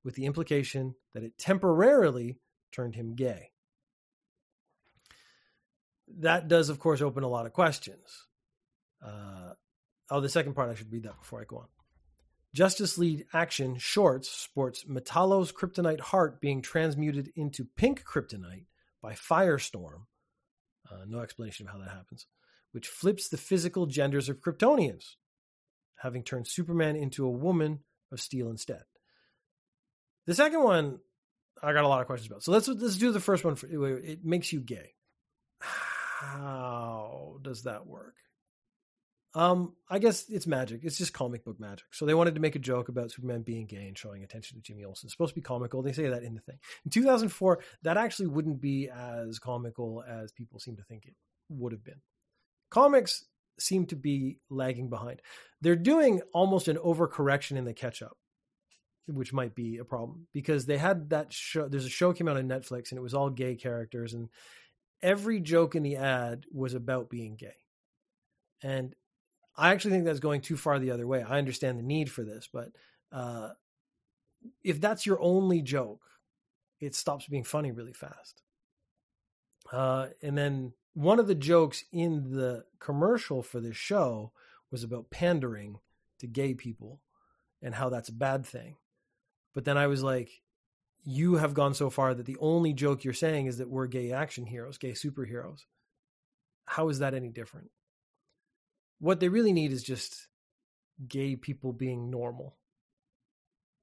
with 0.06 0.14
the 0.14 0.24
implication 0.24 0.94
that 1.14 1.24
it 1.24 1.36
temporarily 1.36 2.38
turned 2.70 2.94
him 2.94 3.16
gay. 3.16 3.50
That 6.20 6.46
does, 6.46 6.68
of 6.68 6.78
course, 6.78 7.02
open 7.02 7.24
a 7.24 7.28
lot 7.28 7.44
of 7.44 7.52
questions. 7.52 8.28
Uh, 9.04 9.54
oh, 10.08 10.20
the 10.20 10.28
second 10.28 10.54
part, 10.54 10.70
I 10.70 10.76
should 10.76 10.92
read 10.92 11.02
that 11.02 11.18
before 11.18 11.40
I 11.40 11.44
go 11.44 11.56
on. 11.56 11.66
Justice 12.54 12.96
League 12.96 13.26
Action 13.34 13.78
Shorts 13.78 14.30
sports 14.30 14.84
Metallo's 14.84 15.50
kryptonite 15.50 16.00
heart 16.00 16.40
being 16.40 16.62
transmuted 16.62 17.32
into 17.34 17.66
pink 17.76 18.04
kryptonite 18.04 18.66
by 19.02 19.14
Firestorm. 19.14 20.02
Uh, 20.88 21.04
no 21.08 21.18
explanation 21.18 21.66
of 21.66 21.72
how 21.72 21.80
that 21.80 21.90
happens, 21.90 22.26
which 22.70 22.86
flips 22.86 23.28
the 23.28 23.36
physical 23.36 23.86
genders 23.86 24.28
of 24.28 24.40
Kryptonians 24.40 25.16
having 25.96 26.22
turned 26.22 26.46
Superman 26.46 26.94
into 26.94 27.26
a 27.26 27.30
woman 27.30 27.80
of 28.12 28.20
steel 28.20 28.48
instead. 28.48 28.84
The 30.26 30.34
second 30.34 30.62
one, 30.62 30.98
I 31.62 31.72
got 31.72 31.84
a 31.84 31.88
lot 31.88 32.00
of 32.00 32.06
questions 32.06 32.30
about. 32.30 32.42
So 32.42 32.52
let's 32.52 32.68
let's 32.68 32.96
do 32.96 33.12
the 33.12 33.20
first 33.20 33.44
one. 33.44 33.56
For, 33.56 33.66
it 33.66 34.24
makes 34.24 34.52
you 34.52 34.60
gay. 34.60 34.94
How 35.60 37.38
does 37.42 37.64
that 37.64 37.86
work? 37.86 38.14
Um, 39.36 39.74
I 39.90 39.98
guess 39.98 40.24
it's 40.30 40.46
magic. 40.46 40.80
It's 40.82 40.96
just 40.96 41.12
comic 41.12 41.44
book 41.44 41.60
magic. 41.60 41.84
So 41.92 42.06
they 42.06 42.14
wanted 42.14 42.36
to 42.36 42.40
make 42.40 42.56
a 42.56 42.58
joke 42.58 42.88
about 42.88 43.10
Superman 43.10 43.42
being 43.42 43.66
gay 43.66 43.86
and 43.86 43.96
showing 43.96 44.24
attention 44.24 44.56
to 44.56 44.62
Jimmy 44.62 44.84
Olsen. 44.84 45.06
It's 45.06 45.12
supposed 45.12 45.32
to 45.32 45.34
be 45.34 45.42
comical. 45.42 45.82
They 45.82 45.92
say 45.92 46.08
that 46.08 46.22
in 46.22 46.34
the 46.34 46.40
thing. 46.40 46.56
In 46.86 46.90
2004, 46.90 47.58
that 47.82 47.98
actually 47.98 48.28
wouldn't 48.28 48.62
be 48.62 48.88
as 48.88 49.38
comical 49.38 50.02
as 50.08 50.32
people 50.32 50.58
seem 50.58 50.76
to 50.76 50.82
think 50.84 51.04
it 51.04 51.14
would 51.50 51.72
have 51.72 51.84
been. 51.84 52.00
Comics 52.70 53.26
seem 53.58 53.84
to 53.86 53.96
be 53.96 54.38
lagging 54.48 54.88
behind. 54.88 55.20
They're 55.60 55.76
doing 55.76 56.22
almost 56.32 56.68
an 56.68 56.78
overcorrection 56.78 57.58
in 57.58 57.66
the 57.66 57.74
catch 57.74 58.00
up, 58.00 58.16
which 59.06 59.32
might 59.32 59.54
be 59.54 59.78
a 59.78 59.84
problem 59.84 60.26
because 60.32 60.66
they 60.66 60.78
had 60.78 61.10
that 61.10 61.32
show. 61.32 61.68
There's 61.68 61.86
a 61.86 61.90
show 61.90 62.12
came 62.12 62.28
out 62.28 62.36
on 62.36 62.48
Netflix 62.48 62.90
and 62.90 62.98
it 62.98 63.02
was 63.02 63.14
all 63.14 63.30
gay 63.30 63.54
characters, 63.54 64.14
and 64.14 64.28
every 65.02 65.40
joke 65.40 65.74
in 65.74 65.82
the 65.82 65.96
ad 65.96 66.44
was 66.52 66.74
about 66.74 67.10
being 67.10 67.36
gay. 67.36 67.56
And 68.62 68.94
I 69.56 69.72
actually 69.72 69.92
think 69.92 70.04
that's 70.04 70.20
going 70.20 70.40
too 70.40 70.56
far 70.56 70.78
the 70.78 70.90
other 70.90 71.06
way. 71.06 71.22
I 71.22 71.38
understand 71.38 71.78
the 71.78 71.82
need 71.82 72.10
for 72.10 72.24
this, 72.24 72.48
but 72.52 72.70
uh, 73.12 73.50
if 74.62 74.80
that's 74.80 75.06
your 75.06 75.20
only 75.20 75.62
joke, 75.62 76.02
it 76.80 76.94
stops 76.94 77.26
being 77.26 77.44
funny 77.44 77.72
really 77.72 77.92
fast. 77.92 78.42
Uh, 79.72 80.08
and 80.22 80.36
then 80.36 80.72
one 80.94 81.18
of 81.18 81.26
the 81.26 81.34
jokes 81.34 81.84
in 81.92 82.32
the 82.32 82.64
commercial 82.78 83.42
for 83.42 83.60
this 83.60 83.76
show 83.76 84.32
was 84.70 84.84
about 84.84 85.10
pandering 85.10 85.78
to 86.18 86.26
gay 86.26 86.54
people 86.54 87.00
and 87.62 87.74
how 87.74 87.88
that's 87.88 88.08
a 88.08 88.14
bad 88.14 88.46
thing. 88.46 88.76
But 89.56 89.64
then 89.64 89.76
I 89.76 89.88
was 89.88 90.04
like, 90.04 90.30
you 91.02 91.36
have 91.36 91.54
gone 91.54 91.74
so 91.74 91.90
far 91.90 92.14
that 92.14 92.26
the 92.26 92.36
only 92.40 92.74
joke 92.74 93.02
you're 93.02 93.14
saying 93.14 93.46
is 93.46 93.58
that 93.58 93.70
we're 93.70 93.88
gay 93.88 94.12
action 94.12 94.46
heroes, 94.46 94.78
gay 94.78 94.92
superheroes. 94.92 95.62
How 96.66 96.90
is 96.90 97.00
that 97.00 97.14
any 97.14 97.30
different? 97.30 97.70
What 99.00 99.18
they 99.18 99.28
really 99.30 99.52
need 99.54 99.72
is 99.72 99.82
just 99.82 100.28
gay 101.08 101.36
people 101.36 101.72
being 101.72 102.10
normal. 102.10 102.56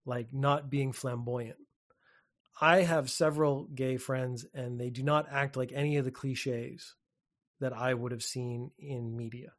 like 0.05 0.33
not 0.33 0.69
being 0.69 0.91
flamboyant. 0.91 1.57
I 2.61 2.81
have 2.81 3.09
several 3.09 3.65
gay 3.73 3.97
friends 3.97 4.45
and 4.53 4.79
they 4.79 4.89
do 4.89 5.03
not 5.03 5.27
act 5.31 5.57
like 5.57 5.71
any 5.73 5.97
of 5.97 6.05
the 6.05 6.11
cliches 6.11 6.95
that 7.59 7.73
I 7.73 7.93
would 7.93 8.11
have 8.11 8.23
seen 8.23 8.71
in 8.77 9.15
media. 9.17 9.53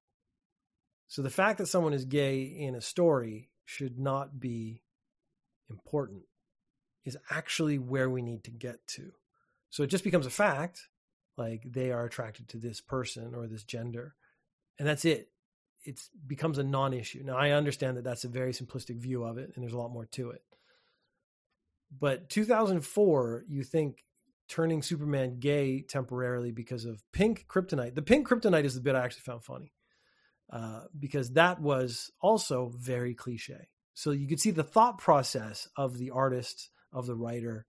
So 1.09 1.23
the 1.23 1.31
fact 1.31 1.59
that 1.59 1.67
someone 1.67 1.93
is 1.93 2.05
gay 2.05 2.43
in 2.43 2.75
a 2.75 2.81
story 2.81 3.51
should 3.65 3.99
not 3.99 4.39
be 4.39 4.84
important, 5.71 6.23
is 7.05 7.17
actually 7.31 7.79
where 7.79 8.11
we 8.11 8.23
need 8.23 8.45
to 8.45 8.51
get 8.51 8.87
to. 8.89 9.13
So 9.71 9.83
it 9.83 9.89
just 9.89 10.05
becomes 10.05 10.27
a 10.27 10.31
fact, 10.31 10.89
like 11.37 11.63
they 11.67 11.91
are 11.91 12.05
attracted 12.05 12.49
to 12.51 12.59
this 12.59 12.81
person 12.81 13.35
or 13.35 13.47
this 13.47 13.65
gender, 13.65 14.15
and 14.79 14.87
that's 14.87 15.05
it. 15.05 15.31
It 15.85 16.01
becomes 16.27 16.59
a 16.59 16.65
non 16.65 16.95
issue. 16.95 17.23
Now, 17.25 17.37
I 17.37 17.51
understand 17.51 17.97
that 17.97 18.05
that's 18.05 18.25
a 18.25 18.29
very 18.29 18.53
simplistic 18.53 18.97
view 18.97 19.25
of 19.25 19.39
it, 19.39 19.53
and 19.55 19.63
there's 19.63 19.75
a 19.75 19.79
lot 19.79 19.93
more 19.93 20.07
to 20.13 20.31
it. 20.31 20.43
But 21.99 22.29
2004, 22.31 23.45
you 23.49 23.63
think 23.63 24.05
turning 24.49 24.83
Superman 24.83 25.39
gay 25.39 25.83
temporarily 25.83 26.53
because 26.53 26.85
of 26.85 27.03
pink 27.13 27.47
kryptonite. 27.49 27.95
The 27.95 28.03
pink 28.03 28.29
kryptonite 28.29 28.65
is 28.65 28.75
the 28.75 28.81
bit 28.81 28.95
I 28.95 29.05
actually 29.05 29.23
found 29.23 29.45
funny 29.45 29.73
uh, 30.53 30.83
because 30.99 31.33
that 31.33 31.61
was 31.61 32.11
also 32.21 32.73
very 32.77 33.15
cliche. 33.15 33.69
So 33.95 34.11
you 34.11 34.27
could 34.27 34.41
see 34.41 34.51
the 34.51 34.65
thought 34.65 34.99
process 34.99 35.69
of 35.77 35.99
the 35.99 36.11
artist, 36.11 36.71
of 36.93 37.07
the 37.07 37.15
writer. 37.15 37.67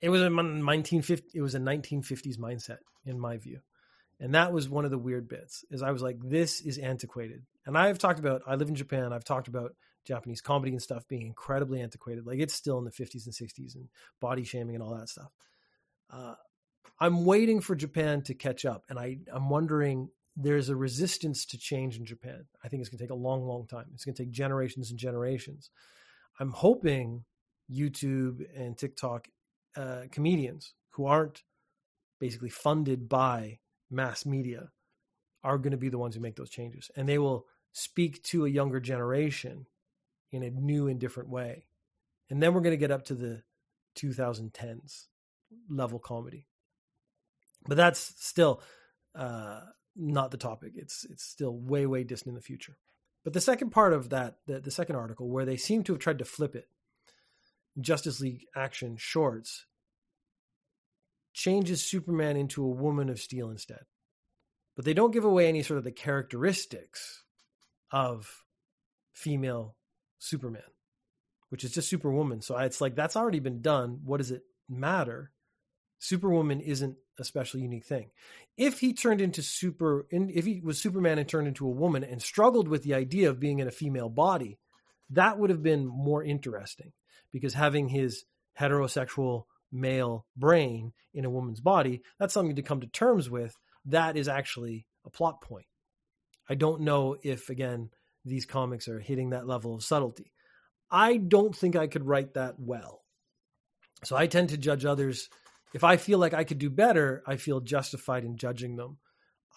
It 0.00 0.10
was 0.10 0.20
a 0.20 0.24
1950. 0.24 1.30
It 1.34 1.40
was 1.40 1.54
a 1.54 1.58
1950s 1.58 2.38
mindset, 2.38 2.78
in 3.04 3.18
my 3.18 3.38
view, 3.38 3.60
and 4.20 4.34
that 4.34 4.52
was 4.52 4.68
one 4.68 4.84
of 4.84 4.90
the 4.90 4.98
weird 4.98 5.28
bits. 5.28 5.64
Is 5.70 5.82
I 5.82 5.90
was 5.90 6.02
like, 6.02 6.18
this 6.22 6.60
is 6.60 6.78
antiquated. 6.78 7.42
And 7.66 7.76
I've 7.76 7.98
talked 7.98 8.20
about. 8.20 8.42
I 8.46 8.54
live 8.54 8.68
in 8.68 8.74
Japan. 8.74 9.12
I've 9.12 9.24
talked 9.24 9.48
about 9.48 9.74
Japanese 10.04 10.40
comedy 10.40 10.72
and 10.72 10.82
stuff 10.82 11.08
being 11.08 11.26
incredibly 11.26 11.80
antiquated. 11.80 12.26
Like 12.26 12.38
it's 12.38 12.54
still 12.54 12.78
in 12.78 12.84
the 12.84 12.90
50s 12.90 13.26
and 13.26 13.34
60s 13.34 13.74
and 13.74 13.88
body 14.20 14.44
shaming 14.44 14.74
and 14.74 14.82
all 14.82 14.96
that 14.96 15.08
stuff. 15.08 15.32
Uh, 16.10 16.34
I'm 17.00 17.24
waiting 17.24 17.60
for 17.60 17.74
Japan 17.74 18.22
to 18.22 18.34
catch 18.34 18.64
up, 18.64 18.84
and 18.88 18.98
I 18.98 19.18
I'm 19.32 19.48
wondering 19.48 20.10
there's 20.40 20.68
a 20.68 20.76
resistance 20.76 21.44
to 21.46 21.58
change 21.58 21.98
in 21.98 22.04
Japan. 22.04 22.44
I 22.62 22.68
think 22.68 22.80
it's 22.80 22.88
going 22.88 22.98
to 22.98 23.04
take 23.04 23.10
a 23.10 23.14
long, 23.14 23.44
long 23.44 23.66
time. 23.66 23.86
It's 23.92 24.04
going 24.04 24.14
to 24.14 24.22
take 24.22 24.30
generations 24.30 24.90
and 24.90 24.98
generations. 24.98 25.70
I'm 26.38 26.52
hoping 26.52 27.24
YouTube 27.70 28.46
and 28.56 28.78
TikTok 28.78 29.26
uh, 29.76 30.02
comedians 30.12 30.74
who 30.90 31.06
aren't 31.06 31.42
basically 32.20 32.50
funded 32.50 33.08
by 33.08 33.58
mass 33.90 34.24
media 34.24 34.70
are 35.42 35.58
going 35.58 35.72
to 35.72 35.76
be 35.76 35.88
the 35.88 35.98
ones 35.98 36.14
who 36.14 36.20
make 36.20 36.36
those 36.36 36.50
changes, 36.50 36.90
and 36.96 37.08
they 37.08 37.18
will 37.18 37.46
speak 37.72 38.22
to 38.24 38.46
a 38.46 38.50
younger 38.50 38.80
generation 38.80 39.66
in 40.30 40.44
a 40.44 40.50
new 40.50 40.86
and 40.86 41.00
different 41.00 41.28
way. 41.28 41.64
And 42.30 42.40
then 42.40 42.54
we're 42.54 42.60
going 42.60 42.72
to 42.72 42.76
get 42.76 42.90
up 42.90 43.04
to 43.06 43.14
the 43.14 43.42
2010s 43.96 45.06
level 45.68 45.98
comedy. 45.98 46.46
But 47.66 47.76
that's 47.76 48.14
still 48.18 48.62
uh, 49.14 49.60
not 49.98 50.30
the 50.30 50.36
topic. 50.36 50.72
It's 50.76 51.04
it's 51.10 51.24
still 51.24 51.56
way 51.56 51.86
way 51.86 52.04
distant 52.04 52.30
in 52.30 52.34
the 52.34 52.40
future. 52.40 52.76
But 53.24 53.32
the 53.32 53.40
second 53.40 53.70
part 53.70 53.92
of 53.92 54.10
that, 54.10 54.36
the, 54.46 54.60
the 54.60 54.70
second 54.70 54.96
article, 54.96 55.28
where 55.28 55.44
they 55.44 55.56
seem 55.56 55.82
to 55.84 55.92
have 55.92 56.00
tried 56.00 56.20
to 56.20 56.24
flip 56.24 56.54
it, 56.54 56.68
Justice 57.80 58.20
League 58.20 58.46
Action 58.56 58.96
Shorts 58.96 59.66
changes 61.32 61.84
Superman 61.84 62.36
into 62.36 62.64
a 62.64 62.68
woman 62.68 63.08
of 63.08 63.20
steel 63.20 63.50
instead. 63.50 63.82
But 64.76 64.84
they 64.84 64.94
don't 64.94 65.12
give 65.12 65.24
away 65.24 65.48
any 65.48 65.62
sort 65.62 65.78
of 65.78 65.84
the 65.84 65.92
characteristics 65.92 67.24
of 67.90 68.44
female 69.12 69.76
Superman, 70.18 70.62
which 71.48 71.64
is 71.64 71.72
just 71.72 71.88
Superwoman. 71.88 72.40
So 72.40 72.56
it's 72.58 72.80
like 72.80 72.94
that's 72.94 73.16
already 73.16 73.40
been 73.40 73.60
done. 73.60 74.00
What 74.04 74.18
does 74.18 74.30
it 74.30 74.42
matter? 74.68 75.32
Superwoman 75.98 76.60
isn't 76.60 76.96
a 77.18 77.24
special 77.24 77.60
unique 77.60 77.84
thing. 77.84 78.10
If 78.56 78.80
he 78.80 78.92
turned 78.94 79.20
into 79.20 79.42
super, 79.42 80.06
if 80.10 80.44
he 80.44 80.60
was 80.60 80.80
Superman 80.80 81.18
and 81.18 81.28
turned 81.28 81.48
into 81.48 81.66
a 81.66 81.70
woman 81.70 82.04
and 82.04 82.22
struggled 82.22 82.68
with 82.68 82.82
the 82.82 82.94
idea 82.94 83.30
of 83.30 83.40
being 83.40 83.58
in 83.58 83.68
a 83.68 83.72
female 83.72 84.08
body, 84.08 84.58
that 85.10 85.38
would 85.38 85.50
have 85.50 85.62
been 85.62 85.86
more 85.86 86.22
interesting 86.22 86.92
because 87.32 87.54
having 87.54 87.88
his 87.88 88.24
heterosexual 88.58 89.44
male 89.70 90.26
brain 90.36 90.92
in 91.14 91.24
a 91.24 91.30
woman's 91.30 91.60
body, 91.60 92.02
that's 92.18 92.34
something 92.34 92.56
to 92.56 92.62
come 92.62 92.80
to 92.80 92.86
terms 92.86 93.30
with. 93.30 93.56
That 93.86 94.16
is 94.16 94.28
actually 94.28 94.86
a 95.06 95.10
plot 95.10 95.40
point. 95.40 95.66
I 96.48 96.54
don't 96.54 96.82
know 96.82 97.16
if, 97.22 97.50
again, 97.50 97.90
these 98.24 98.46
comics 98.46 98.88
are 98.88 99.00
hitting 99.00 99.30
that 99.30 99.46
level 99.46 99.74
of 99.74 99.84
subtlety. 99.84 100.32
I 100.90 101.16
don't 101.16 101.54
think 101.54 101.76
I 101.76 101.86
could 101.86 102.06
write 102.06 102.34
that 102.34 102.54
well. 102.58 103.02
So 104.04 104.16
I 104.16 104.26
tend 104.26 104.50
to 104.50 104.58
judge 104.58 104.84
others 104.84 105.28
if 105.74 105.84
I 105.84 105.96
feel 105.96 106.18
like 106.18 106.34
I 106.34 106.44
could 106.44 106.58
do 106.58 106.70
better, 106.70 107.22
I 107.26 107.36
feel 107.36 107.60
justified 107.60 108.24
in 108.24 108.36
judging 108.36 108.76
them. 108.76 108.98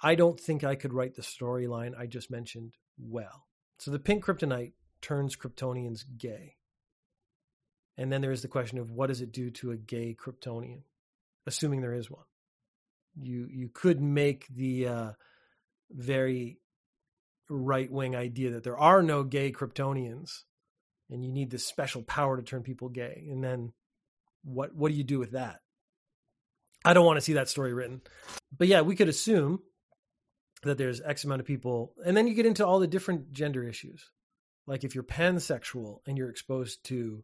I 0.04 0.16
don't 0.16 0.40
think 0.40 0.64
I 0.64 0.76
could 0.76 0.94
write 0.94 1.16
the 1.16 1.22
storyline 1.22 1.98
I 1.98 2.08
just 2.08 2.32
mentioned 2.32 2.74
well. 2.98 3.48
So 3.78 3.92
the 3.92 4.00
pink 4.00 4.26
kryptonite 4.26 4.74
turns 5.02 5.36
Kryptonians 5.36 6.04
gay. 6.18 6.56
And 7.98 8.12
then 8.12 8.22
there 8.22 8.32
is 8.32 8.42
the 8.42 8.48
question 8.48 8.78
of 8.78 8.92
what 8.92 9.08
does 9.08 9.22
it 9.22 9.32
do 9.32 9.52
to 9.52 9.72
a 9.72 9.78
gay 9.78 10.16
Kryptonian, 10.16 10.84
assuming 11.46 11.82
there 11.82 11.94
is 11.94 12.10
one. 12.10 12.26
You 13.16 13.48
you 13.52 13.70
could 13.70 14.02
make 14.02 14.48
the 14.48 14.88
uh, 14.88 15.12
very 15.92 16.60
right 17.50 17.92
wing 17.92 18.16
idea 18.16 18.52
that 18.52 18.64
there 18.64 18.78
are 18.78 19.04
no 19.04 19.24
gay 19.24 19.52
Kryptonians, 19.52 20.44
and 21.10 21.24
you 21.24 21.32
need 21.32 21.52
this 21.52 21.66
special 21.66 22.02
power 22.04 22.38
to 22.38 22.44
turn 22.44 22.64
people 22.64 22.90
gay. 22.90 23.28
And 23.30 23.44
then 23.44 23.74
what 24.44 24.74
what 24.74 24.92
do 24.92 24.98
you 24.98 25.04
do 25.04 25.20
with 25.20 25.32
that? 25.32 25.60
I 26.84 26.94
don't 26.94 27.06
want 27.06 27.18
to 27.18 27.22
see 27.22 27.34
that 27.34 27.50
story 27.50 27.74
written. 27.74 28.02
But 28.58 28.68
yeah, 28.68 28.82
we 28.82 28.96
could 28.96 29.10
assume 29.10 29.60
that 30.64 30.78
there's 30.78 31.02
X 31.02 31.24
amount 31.24 31.42
of 31.42 31.48
people. 31.48 31.94
And 32.06 32.16
then 32.16 32.28
you 32.28 32.34
get 32.34 32.46
into 32.46 32.66
all 32.66 32.80
the 32.80 32.88
different 32.88 33.32
gender 33.32 33.64
issues. 33.64 34.10
Like 34.68 34.84
if 34.84 34.96
you're 34.96 35.04
pansexual 35.04 36.00
and 36.08 36.18
you're 36.18 36.30
exposed 36.30 36.84
to 36.86 37.24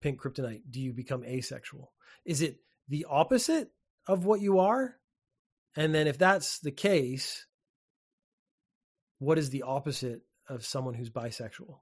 pink 0.00 0.20
kryptonite, 0.20 0.62
do 0.70 0.80
you 0.80 0.92
become 0.92 1.24
asexual? 1.24 1.92
Is 2.24 2.42
it 2.42 2.58
the 2.88 3.06
opposite 3.08 3.70
of 4.06 4.24
what 4.24 4.40
you 4.40 4.58
are? 4.60 4.96
And 5.76 5.94
then 5.94 6.06
if 6.06 6.18
that's 6.18 6.60
the 6.60 6.70
case, 6.70 7.46
what 9.18 9.38
is 9.38 9.50
the 9.50 9.62
opposite 9.62 10.22
of 10.48 10.64
someone 10.64 10.94
who's 10.94 11.10
bisexual? 11.10 11.78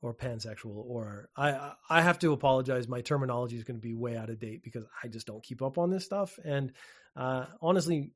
Or 0.00 0.14
pansexual 0.14 0.76
or 0.86 1.28
I 1.36 1.72
I 1.88 2.02
have 2.02 2.18
to 2.20 2.32
apologize. 2.32 2.88
My 2.88 3.00
terminology 3.00 3.56
is 3.56 3.64
going 3.64 3.76
to 3.76 3.86
be 3.86 3.94
way 3.94 4.16
out 4.16 4.30
of 4.30 4.38
date 4.38 4.62
because 4.62 4.84
I 5.02 5.08
just 5.08 5.26
don't 5.26 5.42
keep 5.42 5.62
up 5.62 5.78
on 5.78 5.90
this 5.90 6.04
stuff. 6.04 6.38
And 6.44 6.72
uh, 7.16 7.46
honestly, 7.60 8.12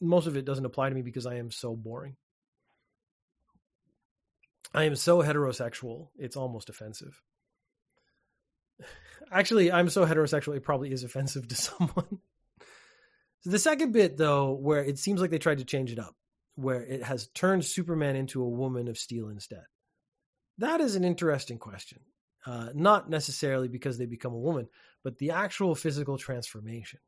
most 0.00 0.26
of 0.26 0.36
it 0.36 0.44
doesn't 0.44 0.64
apply 0.64 0.88
to 0.88 0.94
me 0.94 1.02
because 1.02 1.26
I 1.26 1.36
am 1.36 1.50
so 1.50 1.76
boring. 1.76 2.16
I 4.72 4.84
am 4.84 4.96
so 4.96 5.22
heterosexual, 5.22 6.08
it's 6.18 6.36
almost 6.36 6.68
offensive. 6.68 7.20
Actually, 9.30 9.70
I'm 9.70 9.88
so 9.88 10.04
heterosexual, 10.04 10.56
it 10.56 10.64
probably 10.64 10.90
is 10.90 11.04
offensive 11.04 11.46
to 11.48 11.54
someone. 11.54 12.18
so 13.40 13.50
the 13.50 13.58
second 13.58 13.92
bit, 13.92 14.16
though, 14.16 14.52
where 14.52 14.82
it 14.82 14.98
seems 14.98 15.20
like 15.20 15.30
they 15.30 15.38
tried 15.38 15.58
to 15.58 15.64
change 15.64 15.92
it 15.92 16.00
up, 16.00 16.16
where 16.56 16.82
it 16.82 17.04
has 17.04 17.28
turned 17.28 17.64
Superman 17.64 18.16
into 18.16 18.42
a 18.42 18.48
woman 18.48 18.88
of 18.88 18.98
steel 18.98 19.28
instead 19.28 19.64
that 20.58 20.80
is 20.80 20.96
an 20.96 21.04
interesting 21.04 21.58
question. 21.58 22.00
Uh, 22.46 22.68
not 22.74 23.08
necessarily 23.08 23.68
because 23.68 23.96
they 23.96 24.06
become 24.06 24.34
a 24.34 24.38
woman, 24.38 24.68
but 25.02 25.16
the 25.18 25.30
actual 25.30 25.74
physical 25.74 26.18
transformation. 26.18 27.00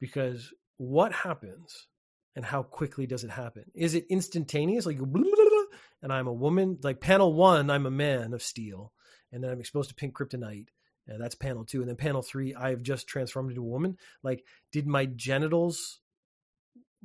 Because 0.00 0.52
what 0.78 1.12
happens 1.12 1.86
and 2.34 2.44
how 2.44 2.64
quickly 2.64 3.06
does 3.06 3.22
it 3.22 3.30
happen? 3.30 3.64
Is 3.74 3.94
it 3.94 4.06
instantaneous? 4.10 4.84
Like, 4.84 4.98
and 4.98 6.12
I'm 6.12 6.26
a 6.26 6.32
woman? 6.32 6.78
Like, 6.82 7.00
panel 7.00 7.32
one, 7.32 7.70
I'm 7.70 7.86
a 7.86 7.90
man 7.90 8.32
of 8.32 8.42
steel, 8.42 8.92
and 9.30 9.44
then 9.44 9.50
I'm 9.50 9.60
exposed 9.60 9.90
to 9.90 9.94
pink 9.94 10.14
kryptonite. 10.14 10.68
And 11.06 11.20
that's 11.20 11.34
panel 11.34 11.64
two. 11.64 11.80
And 11.80 11.88
then 11.88 11.96
panel 11.96 12.22
three, 12.22 12.54
I 12.54 12.70
have 12.70 12.82
just 12.82 13.06
transformed 13.06 13.50
into 13.50 13.62
a 13.62 13.64
woman. 13.64 13.96
Like, 14.22 14.44
did 14.70 14.86
my 14.86 15.06
genitals 15.06 16.00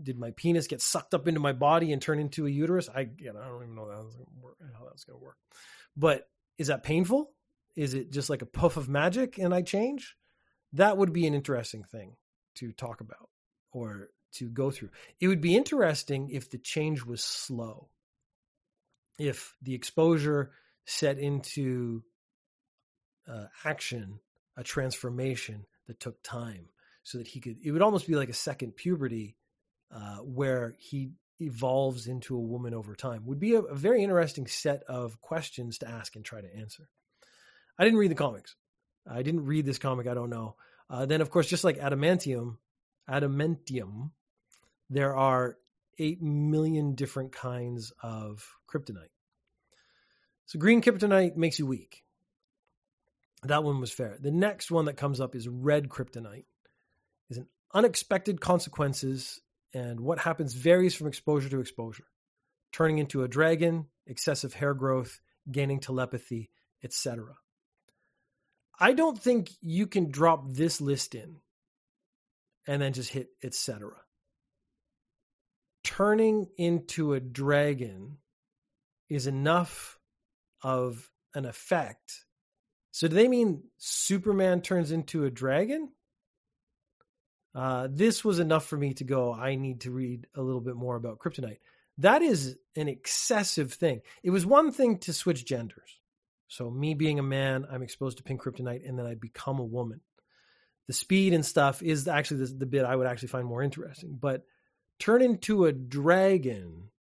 did 0.02 0.18
my 0.18 0.32
penis 0.32 0.68
get 0.68 0.82
sucked 0.82 1.14
up 1.14 1.28
into 1.28 1.40
my 1.40 1.54
body 1.54 1.92
and 1.92 2.02
turn 2.02 2.20
into 2.20 2.46
a 2.46 2.50
uterus? 2.50 2.90
I 2.94 3.10
you 3.18 3.34
know, 3.34 3.40
I 3.40 3.48
don't 3.48 3.64
even 3.64 3.76
know 3.76 3.90
how 3.90 4.04
that's 4.04 4.16
gonna 4.16 4.28
work, 4.42 4.58
how 4.78 4.86
that's 4.86 5.04
going 5.04 5.20
to 5.20 5.26
work. 5.26 5.38
But 5.96 6.30
is 6.58 6.68
that 6.68 6.84
painful? 6.84 7.32
Is 7.76 7.94
it 7.94 8.12
just 8.12 8.30
like 8.30 8.42
a 8.42 8.48
puff 8.48 8.78
of 8.78 8.90
magic 8.90 9.38
and 9.38 9.54
I 9.54 9.62
change? 9.62 10.16
That 10.74 10.98
would 10.98 11.14
be 11.14 11.28
an 11.28 11.34
interesting 11.34 11.84
thing 11.84 12.16
to 12.56 12.72
talk 12.72 13.02
about 13.02 13.30
or 13.72 14.10
to 14.34 14.50
go 14.50 14.72
through. 14.72 14.90
It 15.20 15.28
would 15.28 15.42
be 15.42 15.56
interesting 15.56 16.30
if 16.30 16.50
the 16.50 16.58
change 16.58 17.04
was 17.04 17.24
slow. 17.24 17.90
If 19.18 19.56
the 19.62 19.74
exposure 19.74 20.52
set 20.86 21.18
into 21.18 22.04
uh, 23.28 23.46
action 23.66 24.20
a 24.56 24.64
transformation 24.64 25.66
that 25.88 26.00
took 26.00 26.22
time 26.24 26.70
so 27.04 27.18
that 27.18 27.28
he 27.28 27.40
could 27.40 27.58
it 27.64 27.72
would 27.72 27.82
almost 27.82 28.08
be 28.08 28.16
like 28.16 28.30
a 28.30 28.34
second 28.34 28.76
puberty 28.76 29.36
uh, 29.94 30.18
where 30.18 30.76
he 30.78 31.12
evolves 31.40 32.08
into 32.08 32.36
a 32.36 32.42
woman 32.42 32.74
over 32.74 32.96
time 32.96 33.26
would 33.26 33.40
be 33.40 33.54
a, 33.54 33.62
a 33.62 33.76
very 33.76 34.04
interesting 34.04 34.48
set 34.48 34.84
of 34.84 35.22
questions 35.22 35.78
to 35.80 35.88
ask 35.88 36.16
and 36.16 36.26
try 36.26 36.42
to 36.42 36.56
answer. 36.56 36.90
I 37.78 37.84
didn't 37.84 38.00
read 38.00 38.12
the 38.12 38.16
comics. 38.16 38.56
I 39.10 39.22
didn't 39.22 39.46
read 39.46 39.66
this 39.66 39.78
comic. 39.78 40.08
I 40.08 40.14
don't 40.14 40.30
know. 40.30 40.56
Uh, 40.90 41.06
then, 41.06 41.22
of 41.22 41.30
course, 41.30 41.48
just 41.48 41.64
like 41.64 41.78
adamantium, 41.78 42.58
adamantium, 43.10 44.12
there 44.90 45.16
are 45.16 45.58
8 46.00 46.22
million 46.22 46.96
different 46.96 47.32
kinds 47.32 47.92
of 48.02 48.48
kryptonite. 48.70 49.12
So 50.46 50.60
green 50.60 50.82
kryptonite 50.82 51.36
makes 51.36 51.60
you 51.60 51.66
weak. 51.66 52.04
That 53.44 53.64
one 53.64 53.80
was 53.80 53.92
fair. 53.92 54.18
The 54.20 54.32
next 54.32 54.72
one 54.72 54.86
that 54.86 54.98
comes 54.98 55.20
up 55.20 55.36
is 55.36 55.48
red 55.48 55.90
kryptonite. 55.90 56.46
Is 57.30 57.38
an 57.38 57.48
unexpected 57.74 58.40
consequences 58.40 59.42
and 59.74 60.00
what 60.00 60.20
happens 60.20 60.54
varies 60.54 60.96
from 60.96 61.08
exposure 61.08 61.50
to 61.50 61.60
exposure. 61.60 62.06
Turning 62.72 63.00
into 63.00 63.24
a 63.24 63.28
dragon, 63.28 63.88
excessive 64.06 64.54
hair 64.54 64.74
growth, 64.74 65.20
gaining 65.52 65.80
telepathy, 65.80 66.50
etc. 66.84 67.36
I 68.80 68.94
don't 68.94 69.18
think 69.18 69.50
you 69.62 69.88
can 69.88 70.12
drop 70.12 70.54
this 70.54 70.80
list 70.80 71.16
in 71.16 71.38
and 72.68 72.82
then 72.82 72.94
just 72.94 73.10
hit 73.10 73.30
etc. 73.44 73.92
Turning 75.84 76.48
into 76.58 77.14
a 77.14 77.20
dragon 77.20 78.18
is 79.10 79.26
enough 79.26 79.98
of 80.62 81.10
an 81.34 81.46
effect. 81.46 82.26
So 82.92 83.08
do 83.08 83.16
they 83.16 83.28
mean 83.28 83.64
Superman 83.78 84.62
turns 84.62 84.92
into 84.92 85.26
a 85.26 85.32
dragon? 85.32 85.90
Uh, 87.58 87.88
this 87.90 88.24
was 88.24 88.38
enough 88.38 88.68
for 88.68 88.78
me 88.78 88.94
to 88.94 89.04
go, 89.04 89.34
I 89.34 89.56
need 89.56 89.82
to 89.82 89.92
read 89.92 90.28
a 90.36 90.42
little 90.44 90.62
bit 90.62 90.76
more 90.76 90.96
about 90.96 91.18
kryptonite. 91.18 91.58
That 91.98 92.22
is 92.22 92.56
an 92.76 92.88
excessive 92.88 93.74
thing. 93.74 94.02
It 94.22 94.30
was 94.30 94.46
one 94.46 94.72
thing 94.72 95.00
to 95.00 95.12
switch 95.12 95.44
genders. 95.44 96.00
So 96.48 96.70
me 96.70 96.94
being 96.94 97.18
a 97.18 97.24
man, 97.24 97.66
I'm 97.72 97.82
exposed 97.82 98.18
to 98.18 98.24
pink 98.24 98.44
kryptonite, 98.44 98.88
and 98.88 98.98
then 98.98 99.08
I 99.08 99.16
become 99.16 99.58
a 99.58 99.66
woman. 99.66 100.02
The 100.86 100.94
speed 100.94 101.34
and 101.34 101.44
stuff 101.44 101.82
is 101.82 102.08
actually 102.08 102.46
the, 102.46 102.54
the 102.60 102.66
bit 102.68 102.86
I 102.86 102.96
would 102.96 103.08
actually 103.08 103.30
find 103.30 103.48
more 103.48 103.64
interesting. 103.64 104.16
But 104.22 104.46
turn 105.00 105.24
into 105.24 105.66
a 105.66 105.74
dragon 105.74 106.92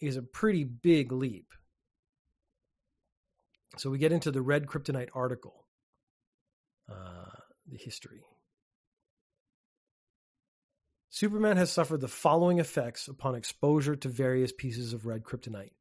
is 0.00 0.16
a 0.16 0.22
pretty 0.22 0.64
big 0.64 1.12
leap. 1.12 1.54
So 3.76 3.90
we 3.90 3.98
get 3.98 4.10
into 4.10 4.32
the 4.32 4.42
red 4.42 4.66
kryptonite 4.66 5.10
article, 5.14 5.66
uh, 6.90 7.30
the 7.70 7.76
history. 7.76 8.24
Superman 11.10 11.56
has 11.56 11.70
suffered 11.70 12.00
the 12.00 12.08
following 12.08 12.58
effects 12.58 13.08
upon 13.08 13.34
exposure 13.34 13.96
to 13.96 14.08
various 14.08 14.52
pieces 14.52 14.92
of 14.92 15.06
red 15.06 15.22
kryptonite 15.22 15.72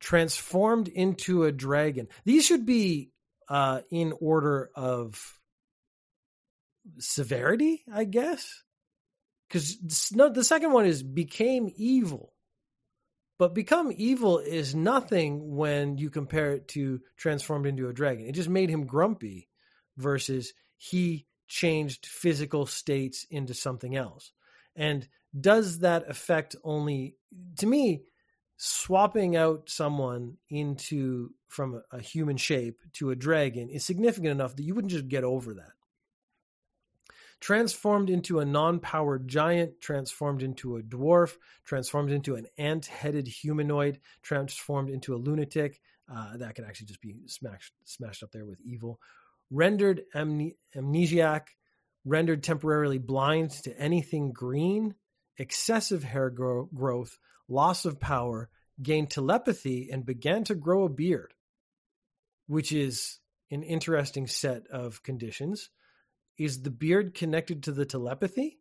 transformed 0.00 0.88
into 0.88 1.44
a 1.44 1.52
dragon. 1.52 2.08
These 2.24 2.44
should 2.44 2.66
be 2.66 3.10
uh, 3.48 3.80
in 3.90 4.12
order 4.20 4.70
of 4.74 5.38
severity, 6.98 7.82
I 7.92 8.04
guess. 8.04 8.62
Because 9.48 10.12
no, 10.12 10.28
the 10.28 10.44
second 10.44 10.72
one 10.72 10.86
is 10.86 11.02
became 11.02 11.72
evil. 11.76 12.34
But 13.38 13.54
become 13.54 13.92
evil 13.96 14.40
is 14.40 14.74
nothing 14.74 15.56
when 15.56 15.96
you 15.96 16.10
compare 16.10 16.52
it 16.52 16.68
to 16.68 17.00
transformed 17.16 17.66
into 17.66 17.88
a 17.88 17.92
dragon. 17.92 18.26
It 18.26 18.32
just 18.32 18.48
made 18.48 18.68
him 18.68 18.86
grumpy 18.86 19.48
versus 19.96 20.52
he 20.76 21.27
changed 21.48 22.06
physical 22.06 22.66
states 22.66 23.26
into 23.30 23.54
something 23.54 23.96
else. 23.96 24.32
And 24.76 25.08
does 25.38 25.80
that 25.80 26.08
affect 26.08 26.54
only, 26.62 27.16
to 27.56 27.66
me, 27.66 28.02
swapping 28.58 29.36
out 29.36 29.70
someone 29.70 30.36
into 30.50 31.30
from 31.46 31.74
a, 31.74 31.96
a, 31.96 32.00
human 32.00 32.36
shape 32.36 32.80
to 32.92 33.10
a 33.10 33.16
dragon 33.16 33.70
is 33.70 33.84
significant 33.84 34.32
enough 34.32 34.56
that 34.56 34.64
you 34.64 34.74
wouldn't 34.74 34.90
just 34.90 35.08
get 35.08 35.24
over 35.24 35.54
that. 35.54 35.72
Transformed 37.40 38.10
into 38.10 38.40
a 38.40 38.44
non 38.44 38.80
powered 38.80 39.28
giant, 39.28 39.80
transformed 39.80 40.42
into 40.42 40.76
a 40.76 40.82
dwarf, 40.82 41.36
transformed 41.64 42.10
into 42.10 42.34
an 42.34 42.46
ant 42.58 42.86
headed 42.86 43.28
humanoid, 43.28 44.00
transformed 44.22 44.90
into 44.90 45.14
a 45.14 45.16
lunatic. 45.16 45.80
Uh, 46.12 46.36
that 46.36 46.56
could 46.56 46.64
actually 46.64 46.86
just 46.86 47.00
be 47.00 47.14
smashed, 47.26 47.72
smashed 47.84 48.24
up 48.24 48.32
there 48.32 48.44
with 48.44 48.60
evil. 48.62 48.98
Rendered 49.50 50.02
amne- 50.14 50.56
amnesiac, 50.76 51.46
rendered 52.04 52.42
temporarily 52.42 52.98
blind 52.98 53.50
to 53.50 53.78
anything 53.78 54.32
green, 54.32 54.94
excessive 55.36 56.02
hair 56.02 56.30
grow- 56.30 56.66
growth, 56.66 57.18
loss 57.48 57.84
of 57.84 58.00
power, 58.00 58.50
gained 58.82 59.10
telepathy, 59.10 59.90
and 59.90 60.04
began 60.04 60.44
to 60.44 60.54
grow 60.54 60.84
a 60.84 60.88
beard, 60.88 61.34
which 62.46 62.72
is 62.72 63.18
an 63.50 63.62
interesting 63.62 64.26
set 64.26 64.66
of 64.68 65.02
conditions. 65.02 65.70
Is 66.38 66.62
the 66.62 66.70
beard 66.70 67.14
connected 67.14 67.64
to 67.64 67.72
the 67.72 67.86
telepathy? 67.86 68.60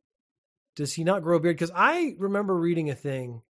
Does 0.75 0.93
he 0.93 1.03
not 1.03 1.21
grow 1.21 1.37
a 1.37 1.39
beard? 1.39 1.55
Because 1.55 1.71
I 1.75 2.15
remember 2.17 2.55
reading 2.55 2.89
a 2.89 2.95
thing 2.95 3.41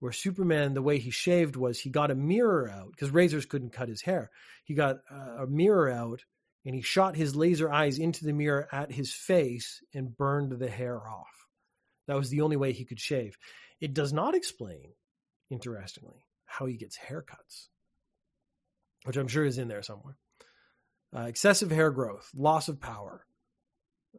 where 0.00 0.12
Superman, 0.12 0.74
the 0.74 0.82
way 0.82 0.98
he 0.98 1.10
shaved 1.10 1.56
was 1.56 1.80
he 1.80 1.90
got 1.90 2.10
a 2.10 2.14
mirror 2.14 2.70
out 2.70 2.90
because 2.90 3.10
razors 3.10 3.46
couldn't 3.46 3.72
cut 3.72 3.88
his 3.88 4.02
hair. 4.02 4.30
He 4.64 4.74
got 4.74 4.98
a 5.10 5.46
mirror 5.46 5.90
out 5.90 6.24
and 6.64 6.74
he 6.74 6.80
shot 6.80 7.16
his 7.16 7.36
laser 7.36 7.70
eyes 7.70 7.98
into 7.98 8.24
the 8.24 8.32
mirror 8.32 8.68
at 8.72 8.90
his 8.90 9.12
face 9.12 9.82
and 9.92 10.16
burned 10.16 10.52
the 10.52 10.68
hair 10.68 11.06
off. 11.06 11.46
That 12.06 12.16
was 12.16 12.30
the 12.30 12.40
only 12.40 12.56
way 12.56 12.72
he 12.72 12.84
could 12.84 13.00
shave. 13.00 13.36
It 13.80 13.94
does 13.94 14.12
not 14.12 14.34
explain, 14.34 14.92
interestingly, 15.50 16.24
how 16.46 16.66
he 16.66 16.76
gets 16.76 16.98
haircuts, 16.98 17.68
which 19.04 19.16
I'm 19.16 19.28
sure 19.28 19.44
is 19.44 19.58
in 19.58 19.68
there 19.68 19.82
somewhere. 19.82 20.16
Uh, 21.14 21.22
excessive 21.22 21.70
hair 21.70 21.90
growth, 21.90 22.30
loss 22.34 22.68
of 22.68 22.80
power, 22.80 23.26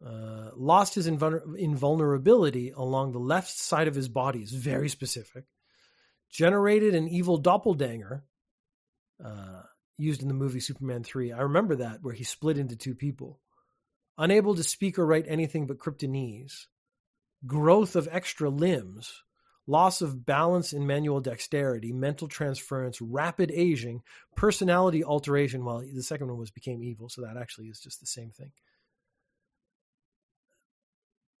uh, 0.04 0.50
lost 0.54 0.94
his 0.94 1.08
invul- 1.08 1.58
invulnerability 1.58 2.70
along 2.70 3.12
the 3.12 3.18
left 3.18 3.50
side 3.50 3.88
of 3.88 3.94
his 3.94 4.08
body 4.08 4.40
is 4.42 4.52
very 4.52 4.88
specific. 4.88 5.44
Generated 6.30 6.94
an 6.94 7.08
evil 7.08 7.38
doppelganger 7.38 8.24
uh, 9.24 9.62
used 9.98 10.22
in 10.22 10.28
the 10.28 10.34
movie 10.34 10.60
Superman 10.60 11.02
3. 11.02 11.32
I 11.32 11.42
remember 11.42 11.76
that, 11.76 12.02
where 12.02 12.14
he 12.14 12.24
split 12.24 12.58
into 12.58 12.76
two 12.76 12.94
people. 12.94 13.40
Unable 14.18 14.54
to 14.54 14.62
speak 14.62 14.98
or 14.98 15.06
write 15.06 15.26
anything 15.28 15.66
but 15.66 15.78
Kryptonese. 15.78 16.66
Growth 17.46 17.96
of 17.96 18.08
extra 18.10 18.48
limbs. 18.48 19.22
Loss 19.66 20.00
of 20.00 20.24
balance 20.24 20.72
and 20.72 20.86
manual 20.86 21.20
dexterity, 21.20 21.92
mental 21.92 22.28
transference, 22.28 23.00
rapid 23.00 23.50
aging, 23.52 24.02
personality 24.36 25.02
alteration. 25.02 25.64
Well, 25.64 25.82
the 25.92 26.02
second 26.02 26.28
one 26.28 26.38
was 26.38 26.52
became 26.52 26.84
evil, 26.84 27.08
so 27.08 27.22
that 27.22 27.36
actually 27.36 27.66
is 27.66 27.80
just 27.80 27.98
the 27.98 28.06
same 28.06 28.30
thing. 28.30 28.52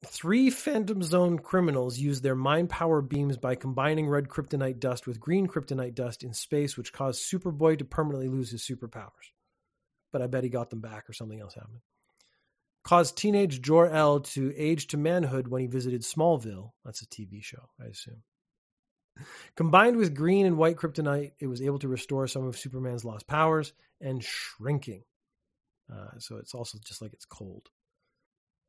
Three 0.08 0.50
Phantom 0.50 1.02
Zone 1.02 1.38
criminals 1.38 1.98
use 1.98 2.20
their 2.20 2.34
mind 2.34 2.70
power 2.70 3.02
beams 3.02 3.36
by 3.36 3.54
combining 3.54 4.08
red 4.08 4.28
kryptonite 4.28 4.78
dust 4.78 5.06
with 5.06 5.20
green 5.20 5.46
kryptonite 5.46 5.94
dust 5.94 6.22
in 6.22 6.32
space, 6.32 6.76
which 6.76 6.92
caused 6.92 7.22
Superboy 7.22 7.78
to 7.78 7.84
permanently 7.84 8.28
lose 8.28 8.50
his 8.50 8.62
superpowers. 8.62 9.32
But 10.12 10.22
I 10.22 10.26
bet 10.26 10.44
he 10.44 10.50
got 10.50 10.70
them 10.70 10.80
back 10.80 11.08
or 11.08 11.12
something 11.12 11.40
else 11.40 11.54
happened. 11.54 11.80
Caused 12.84 13.16
teenage 13.16 13.60
Jor-El 13.60 14.20
to 14.20 14.54
age 14.56 14.86
to 14.88 14.96
manhood 14.96 15.48
when 15.48 15.60
he 15.60 15.66
visited 15.66 16.02
Smallville. 16.02 16.70
That's 16.84 17.02
a 17.02 17.06
TV 17.06 17.42
show, 17.42 17.68
I 17.80 17.86
assume. 17.86 18.22
Combined 19.56 19.96
with 19.96 20.14
green 20.14 20.46
and 20.46 20.56
white 20.56 20.76
kryptonite, 20.76 21.32
it 21.40 21.46
was 21.48 21.62
able 21.62 21.78
to 21.80 21.88
restore 21.88 22.28
some 22.28 22.46
of 22.46 22.56
Superman's 22.56 23.04
lost 23.04 23.26
powers 23.26 23.72
and 24.00 24.22
shrinking. 24.22 25.02
Uh, 25.92 26.18
so 26.18 26.36
it's 26.36 26.54
also 26.54 26.78
just 26.84 27.02
like 27.02 27.12
it's 27.12 27.24
cold. 27.24 27.68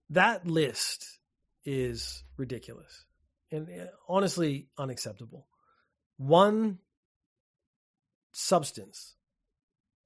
That 0.10 0.48
list 0.48 1.20
is 1.70 2.24
ridiculous 2.38 3.04
and 3.52 3.68
uh, 3.68 3.88
honestly 4.08 4.70
unacceptable. 4.78 5.48
One 6.16 6.80
substance 8.32 9.16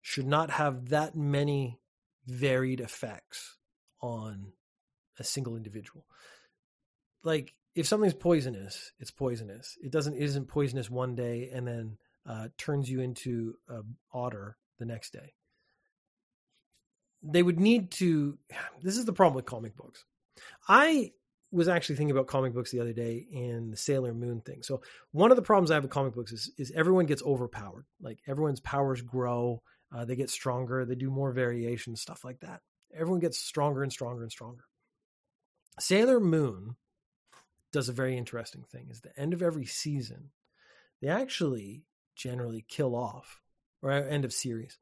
should 0.02 0.26
not 0.26 0.50
have 0.50 0.90
that 0.90 1.16
many 1.16 1.80
varied 2.26 2.80
effects 2.80 3.58
on 4.02 4.54
a 5.20 5.24
single 5.24 5.56
individual. 5.56 6.04
Like 7.24 7.54
if 7.76 7.88
something's 7.88 8.16
poisonous, 8.16 8.92
it's 9.00 9.12
poisonous. 9.12 9.78
It 9.84 9.92
doesn't 9.92 10.16
it 10.16 10.24
isn't 10.24 10.48
poisonous 10.48 10.90
one 10.90 11.14
day 11.14 11.52
and 11.54 11.68
then 11.68 11.98
uh, 12.28 12.48
turns 12.58 12.90
you 12.90 13.02
into 13.02 13.54
a 13.70 13.82
otter 14.12 14.58
the 14.80 14.86
next 14.86 15.14
day. 15.14 15.34
They 17.22 17.44
would 17.44 17.60
need 17.60 17.92
to. 17.92 18.40
This 18.82 18.98
is 18.98 19.06
the 19.06 19.14
problem 19.14 19.36
with 19.36 19.46
comic 19.46 19.78
books. 19.78 20.06
I 20.68 21.12
was 21.52 21.68
actually 21.68 21.96
thinking 21.96 22.12
about 22.12 22.28
comic 22.28 22.54
books 22.54 22.72
the 22.72 22.80
other 22.80 22.94
day 22.94 23.26
in 23.32 23.72
the 23.72 23.78
Sailor 23.78 24.14
Moon 24.14 24.42
thing. 24.42 24.64
So 24.64 24.82
one 25.12 25.32
of 25.32 25.36
the 25.36 25.44
problems 25.44 25.70
I 25.70 25.76
have 25.76 25.84
with 25.84 25.92
comic 25.92 26.14
books 26.14 26.32
is 26.32 26.52
is 26.58 26.72
everyone 26.72 27.06
gets 27.06 27.24
overpowered. 27.24 27.86
Like 28.02 28.20
everyone's 28.28 28.62
powers 28.62 29.02
grow, 29.02 29.62
uh, 29.94 30.06
they 30.06 30.16
get 30.16 30.30
stronger, 30.30 30.86
they 30.86 30.96
do 30.96 31.10
more 31.10 31.32
variation, 31.32 31.96
stuff 31.96 32.24
like 32.24 32.40
that. 32.40 32.62
Everyone 32.94 33.20
gets 33.20 33.38
stronger 33.38 33.84
and 33.84 33.92
stronger 33.92 34.24
and 34.24 34.32
stronger. 34.32 34.64
Sailor 35.80 36.20
Moon 36.20 36.76
does 37.72 37.90
a 37.90 37.94
very 37.94 38.18
interesting 38.18 38.64
thing 38.64 38.88
is 38.90 39.02
the 39.02 39.18
end 39.18 39.34
of 39.34 39.42
every 39.42 39.66
season, 39.66 40.32
they 41.02 41.08
actually 41.08 41.84
generally 42.16 42.66
kill 42.68 42.96
off, 42.96 43.42
or 43.82 43.92
end 43.92 44.26
of 44.26 44.34
series, 44.34 44.78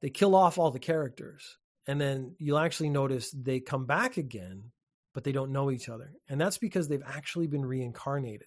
they 0.00 0.10
kill 0.10 0.34
off 0.34 0.58
all 0.58 0.70
the 0.70 0.78
characters. 0.78 1.58
And 1.86 2.00
then 2.00 2.36
you'll 2.38 2.58
actually 2.58 2.90
notice 2.90 3.30
they 3.30 3.60
come 3.60 3.86
back 3.86 4.16
again, 4.16 4.70
but 5.18 5.24
they 5.24 5.32
don't 5.32 5.50
know 5.50 5.68
each 5.68 5.88
other. 5.88 6.12
And 6.28 6.40
that's 6.40 6.58
because 6.58 6.86
they've 6.86 7.02
actually 7.04 7.48
been 7.48 7.66
reincarnated. 7.66 8.46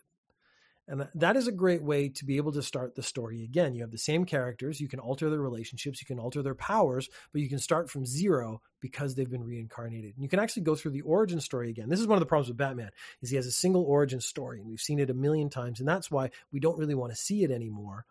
And 0.88 1.06
that 1.16 1.36
is 1.36 1.46
a 1.46 1.52
great 1.52 1.84
way 1.84 2.08
to 2.08 2.24
be 2.24 2.38
able 2.38 2.54
to 2.54 2.64
start 2.64 2.96
the 2.96 3.04
story 3.04 3.44
again. 3.44 3.74
You 3.74 3.82
have 3.82 3.92
the 3.92 3.98
same 3.98 4.24
characters, 4.24 4.80
you 4.80 4.88
can 4.88 5.02
alter 5.02 5.30
their 5.30 5.42
relationships, 5.42 6.00
you 6.00 6.06
can 6.06 6.18
alter 6.18 6.42
their 6.42 6.56
powers, 6.56 7.10
but 7.34 7.42
you 7.42 7.50
can 7.50 7.60
start 7.60 7.90
from 7.90 8.06
zero 8.06 8.62
because 8.80 9.16
they've 9.16 9.30
been 9.30 9.44
reincarnated. 9.44 10.14
And 10.14 10.24
you 10.24 10.30
can 10.30 10.40
actually 10.40 10.62
go 10.62 10.76
through 10.76 10.92
the 10.92 11.02
origin 11.02 11.42
story 11.42 11.70
again. 11.70 11.90
This 11.90 12.00
is 12.00 12.08
one 12.08 12.16
of 12.16 12.22
the 12.22 12.26
problems 12.26 12.48
with 12.48 12.56
Batman 12.56 12.92
is 13.22 13.30
he 13.30 13.36
has 13.36 13.48
a 13.48 13.52
single 13.52 13.84
origin 13.84 14.22
story 14.22 14.62
and 14.62 14.70
we've 14.70 14.80
seen 14.80 15.00
it 15.00 15.10
a 15.10 15.14
million 15.14 15.50
times 15.50 15.82
and 15.82 15.90
that's 15.90 16.10
why 16.10 16.30
we 16.54 16.62
don't 16.62 16.80
really 16.80 16.96
want 16.96 17.12
to 17.12 17.18
see 17.18 17.44
it 17.44 17.52
anymore. 17.52 18.06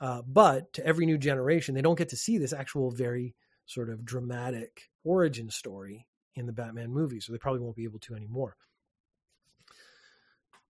Uh, 0.00 0.22
but 0.26 0.72
to 0.72 0.86
every 0.86 1.04
new 1.04 1.18
generation, 1.18 1.74
they 1.74 1.82
don't 1.82 1.98
get 1.98 2.08
to 2.08 2.16
see 2.16 2.38
this 2.38 2.54
actual 2.54 2.90
very 2.90 3.34
sort 3.66 3.90
of 3.90 4.06
dramatic 4.06 4.88
origin 5.04 5.50
story 5.50 6.06
in 6.34 6.46
the 6.46 6.52
Batman 6.52 6.92
movies, 6.92 7.26
so 7.26 7.32
they 7.32 7.38
probably 7.38 7.60
won't 7.60 7.76
be 7.76 7.84
able 7.84 7.98
to 8.00 8.14
anymore. 8.14 8.56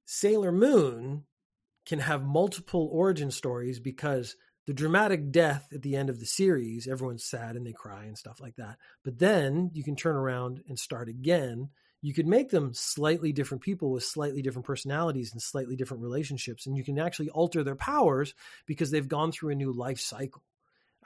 Sailor 0.04 0.52
Moon 0.52 1.24
can 1.84 1.98
have 1.98 2.22
multiple 2.24 2.88
origin 2.92 3.30
stories 3.30 3.80
because 3.80 4.36
the 4.66 4.74
dramatic 4.74 5.30
death 5.30 5.66
at 5.72 5.80
the 5.80 5.96
end 5.96 6.10
of 6.10 6.20
the 6.20 6.26
series, 6.26 6.86
everyone's 6.86 7.24
sad 7.24 7.56
and 7.56 7.66
they 7.66 7.72
cry 7.72 8.04
and 8.04 8.18
stuff 8.18 8.40
like 8.40 8.56
that. 8.56 8.76
But 9.02 9.18
then 9.18 9.70
you 9.72 9.82
can 9.82 9.96
turn 9.96 10.14
around 10.14 10.62
and 10.68 10.78
start 10.78 11.08
again. 11.08 11.70
You 12.02 12.12
could 12.12 12.26
make 12.26 12.50
them 12.50 12.74
slightly 12.74 13.32
different 13.32 13.62
people 13.62 13.90
with 13.90 14.04
slightly 14.04 14.42
different 14.42 14.66
personalities 14.66 15.32
and 15.32 15.40
slightly 15.40 15.74
different 15.74 16.02
relationships. 16.02 16.66
And 16.66 16.76
you 16.76 16.84
can 16.84 16.98
actually 16.98 17.30
alter 17.30 17.64
their 17.64 17.76
powers 17.76 18.34
because 18.66 18.90
they've 18.90 19.08
gone 19.08 19.32
through 19.32 19.52
a 19.52 19.56
new 19.56 19.72
life 19.72 20.00
cycle. 20.00 20.42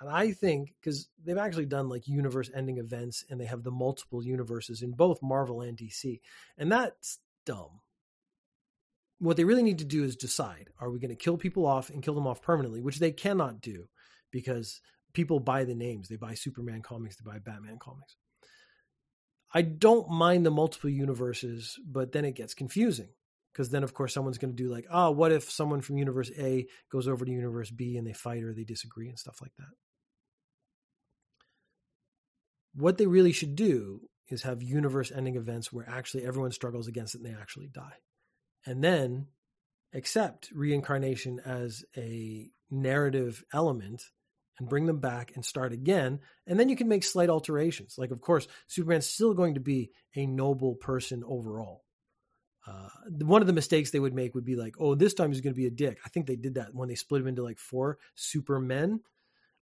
And 0.00 0.10
I 0.10 0.32
think 0.32 0.74
because 0.80 1.08
they've 1.24 1.38
actually 1.38 1.66
done 1.66 1.88
like 1.88 2.08
universe 2.08 2.50
ending 2.54 2.78
events 2.78 3.24
and 3.30 3.40
they 3.40 3.46
have 3.46 3.62
the 3.62 3.70
multiple 3.70 4.24
universes 4.24 4.82
in 4.82 4.92
both 4.92 5.22
Marvel 5.22 5.60
and 5.60 5.78
DC. 5.78 6.20
And 6.58 6.72
that's 6.72 7.18
dumb 7.46 7.80
what 9.22 9.36
they 9.36 9.44
really 9.44 9.62
need 9.62 9.78
to 9.78 9.84
do 9.84 10.02
is 10.02 10.16
decide 10.16 10.68
are 10.80 10.90
we 10.90 10.98
going 10.98 11.08
to 11.08 11.14
kill 11.14 11.36
people 11.36 11.64
off 11.64 11.90
and 11.90 12.02
kill 12.02 12.14
them 12.14 12.26
off 12.26 12.42
permanently, 12.42 12.80
which 12.80 12.98
they 12.98 13.12
cannot 13.12 13.60
do 13.60 13.86
because 14.32 14.80
people 15.12 15.38
buy 15.38 15.62
the 15.62 15.76
names. 15.76 16.08
They 16.08 16.16
buy 16.16 16.34
Superman 16.34 16.82
comics, 16.82 17.16
they 17.16 17.30
buy 17.30 17.38
Batman 17.38 17.78
comics. 17.78 18.16
I 19.54 19.62
don't 19.62 20.10
mind 20.10 20.44
the 20.44 20.50
multiple 20.50 20.90
universes, 20.90 21.78
but 21.86 22.10
then 22.10 22.24
it 22.24 22.34
gets 22.34 22.52
confusing 22.52 23.10
because 23.52 23.70
then, 23.70 23.84
of 23.84 23.94
course, 23.94 24.14
someone's 24.14 24.38
going 24.38 24.54
to 24.54 24.62
do 24.62 24.70
like, 24.70 24.86
oh, 24.90 25.10
what 25.10 25.32
if 25.32 25.50
someone 25.50 25.80
from 25.80 25.98
universe 25.98 26.30
A 26.38 26.66
goes 26.90 27.06
over 27.06 27.24
to 27.24 27.30
universe 27.30 27.70
B 27.70 27.96
and 27.96 28.06
they 28.06 28.12
fight 28.12 28.42
or 28.42 28.54
they 28.54 28.64
disagree 28.64 29.08
and 29.08 29.18
stuff 29.18 29.38
like 29.42 29.52
that? 29.58 29.68
What 32.74 32.96
they 32.96 33.06
really 33.06 33.32
should 33.32 33.54
do 33.54 34.00
is 34.28 34.42
have 34.42 34.62
universe 34.62 35.12
ending 35.14 35.36
events 35.36 35.72
where 35.72 35.88
actually 35.88 36.24
everyone 36.24 36.52
struggles 36.52 36.88
against 36.88 37.14
it 37.14 37.20
and 37.20 37.26
they 37.26 37.38
actually 37.38 37.68
die 37.68 37.98
and 38.66 38.82
then 38.82 39.26
accept 39.94 40.50
reincarnation 40.54 41.38
as 41.44 41.84
a 41.96 42.50
narrative 42.70 43.44
element 43.52 44.02
and 44.58 44.68
bring 44.68 44.86
them 44.86 45.00
back 45.00 45.32
and 45.34 45.44
start 45.44 45.72
again. 45.72 46.20
And 46.46 46.58
then 46.58 46.68
you 46.68 46.76
can 46.76 46.88
make 46.88 47.04
slight 47.04 47.30
alterations. 47.30 47.96
Like, 47.98 48.10
of 48.10 48.20
course, 48.20 48.46
Superman's 48.68 49.06
still 49.06 49.34
going 49.34 49.54
to 49.54 49.60
be 49.60 49.90
a 50.16 50.26
noble 50.26 50.74
person 50.74 51.22
overall. 51.26 51.82
Uh, 52.66 52.88
one 53.20 53.40
of 53.40 53.46
the 53.46 53.52
mistakes 53.52 53.90
they 53.90 53.98
would 53.98 54.14
make 54.14 54.34
would 54.34 54.44
be 54.44 54.56
like, 54.56 54.74
oh, 54.78 54.94
this 54.94 55.14
time 55.14 55.32
he's 55.32 55.40
going 55.40 55.54
to 55.54 55.60
be 55.60 55.66
a 55.66 55.70
dick. 55.70 55.98
I 56.04 56.08
think 56.08 56.26
they 56.26 56.36
did 56.36 56.54
that 56.54 56.74
when 56.74 56.88
they 56.88 56.94
split 56.94 57.22
him 57.22 57.28
into 57.28 57.42
like 57.42 57.58
four 57.58 57.98
supermen 58.14 59.00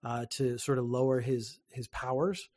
uh, 0.03 0.25
to 0.31 0.57
sort 0.57 0.77
of 0.79 0.85
lower 0.85 1.19
his 1.19 1.59
his 1.71 1.87
powers. 1.87 2.49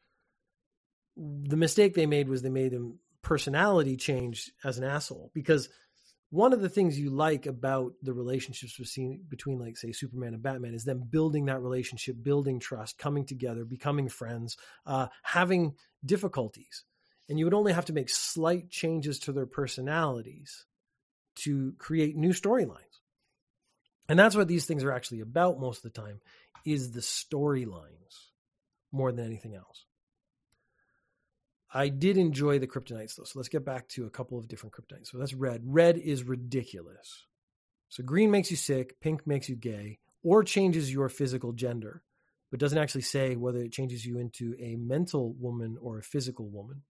The 1.17 1.57
mistake 1.57 1.95
they 1.95 2.07
made 2.07 2.29
was 2.29 2.43
they 2.43 2.49
made 2.49 2.73
him 2.73 2.99
personality 3.23 3.97
change 3.97 4.51
as 4.65 4.79
an 4.79 4.85
asshole 4.85 5.31
because 5.33 5.69
one 6.31 6.55
of 6.55 6.63
the 6.63 6.69
things 6.69 6.99
you 6.99 7.11
like 7.11 7.45
about 7.45 7.93
the 8.03 8.15
relationships 8.15 8.79
between, 8.79 9.23
between 9.29 9.59
like 9.59 9.77
say 9.77 9.93
superman 9.93 10.35
and 10.35 10.43
batman 10.43 10.75
is 10.75 10.85
them 10.85 11.05
building 11.09 11.45
that 11.45 11.61
relationship 11.61 12.17
building 12.21 12.59
trust 12.59 12.99
coming 12.99 13.25
together 13.25 13.65
becoming 13.65 14.09
friends 14.09 14.57
uh, 14.87 15.07
having 15.23 15.75
difficulties 16.05 16.85
and 17.29 17.39
you 17.39 17.45
would 17.45 17.55
only 17.55 17.73
have 17.73 17.87
to 17.87 17.93
make 17.93 18.09
slight 18.09 18.71
changes 18.71 19.19
to 19.21 19.33
their 19.33 19.47
personalities 19.47 20.67
to 21.35 21.75
create 21.79 22.17
new 22.17 22.31
storylines 22.31 23.01
and 24.09 24.19
that's 24.19 24.37
what 24.37 24.49
these 24.49 24.67
things 24.67 24.85
are 24.85 24.93
actually 24.93 25.21
about 25.21 25.61
most 25.61 25.85
of 25.85 25.93
the 25.93 26.01
time 26.01 26.21
is 26.67 26.93
the 26.93 27.01
storylines 27.01 28.29
more 28.93 29.13
than 29.13 29.25
anything 29.25 29.55
else 29.55 29.87
I 31.75 31.89
did 31.89 32.19
enjoy 32.19 32.59
the 32.59 32.67
kryptonites 32.67 33.17
though. 33.17 33.25
So 33.25 33.39
let's 33.39 33.49
get 33.49 33.65
back 33.65 33.89
to 33.89 34.05
a 34.05 34.11
couple 34.11 34.39
of 34.39 34.47
different 34.47 34.75
kryptonites. 34.75 35.07
So 35.09 35.19
that's 35.19 35.33
red. 35.33 35.63
Red 35.65 35.97
is 35.97 36.25
ridiculous. 36.25 37.27
So 37.89 38.03
green 38.03 38.31
makes 38.31 38.51
you 38.51 38.57
sick, 38.57 39.01
pink 39.01 39.27
makes 39.27 39.49
you 39.49 39.57
gay, 39.57 39.99
or 40.23 40.45
changes 40.45 40.93
your 40.93 41.09
physical 41.09 41.53
gender, 41.53 42.03
but 42.51 42.61
doesn't 42.61 42.79
actually 42.79 43.03
say 43.03 43.37
whether 43.37 43.59
it 43.59 43.73
changes 43.73 44.05
you 44.05 44.19
into 44.19 44.55
a 44.59 44.77
mental 44.77 45.33
woman 45.35 45.79
or 45.81 45.99
a 45.99 46.03
physical 46.03 46.49
woman, 46.49 46.83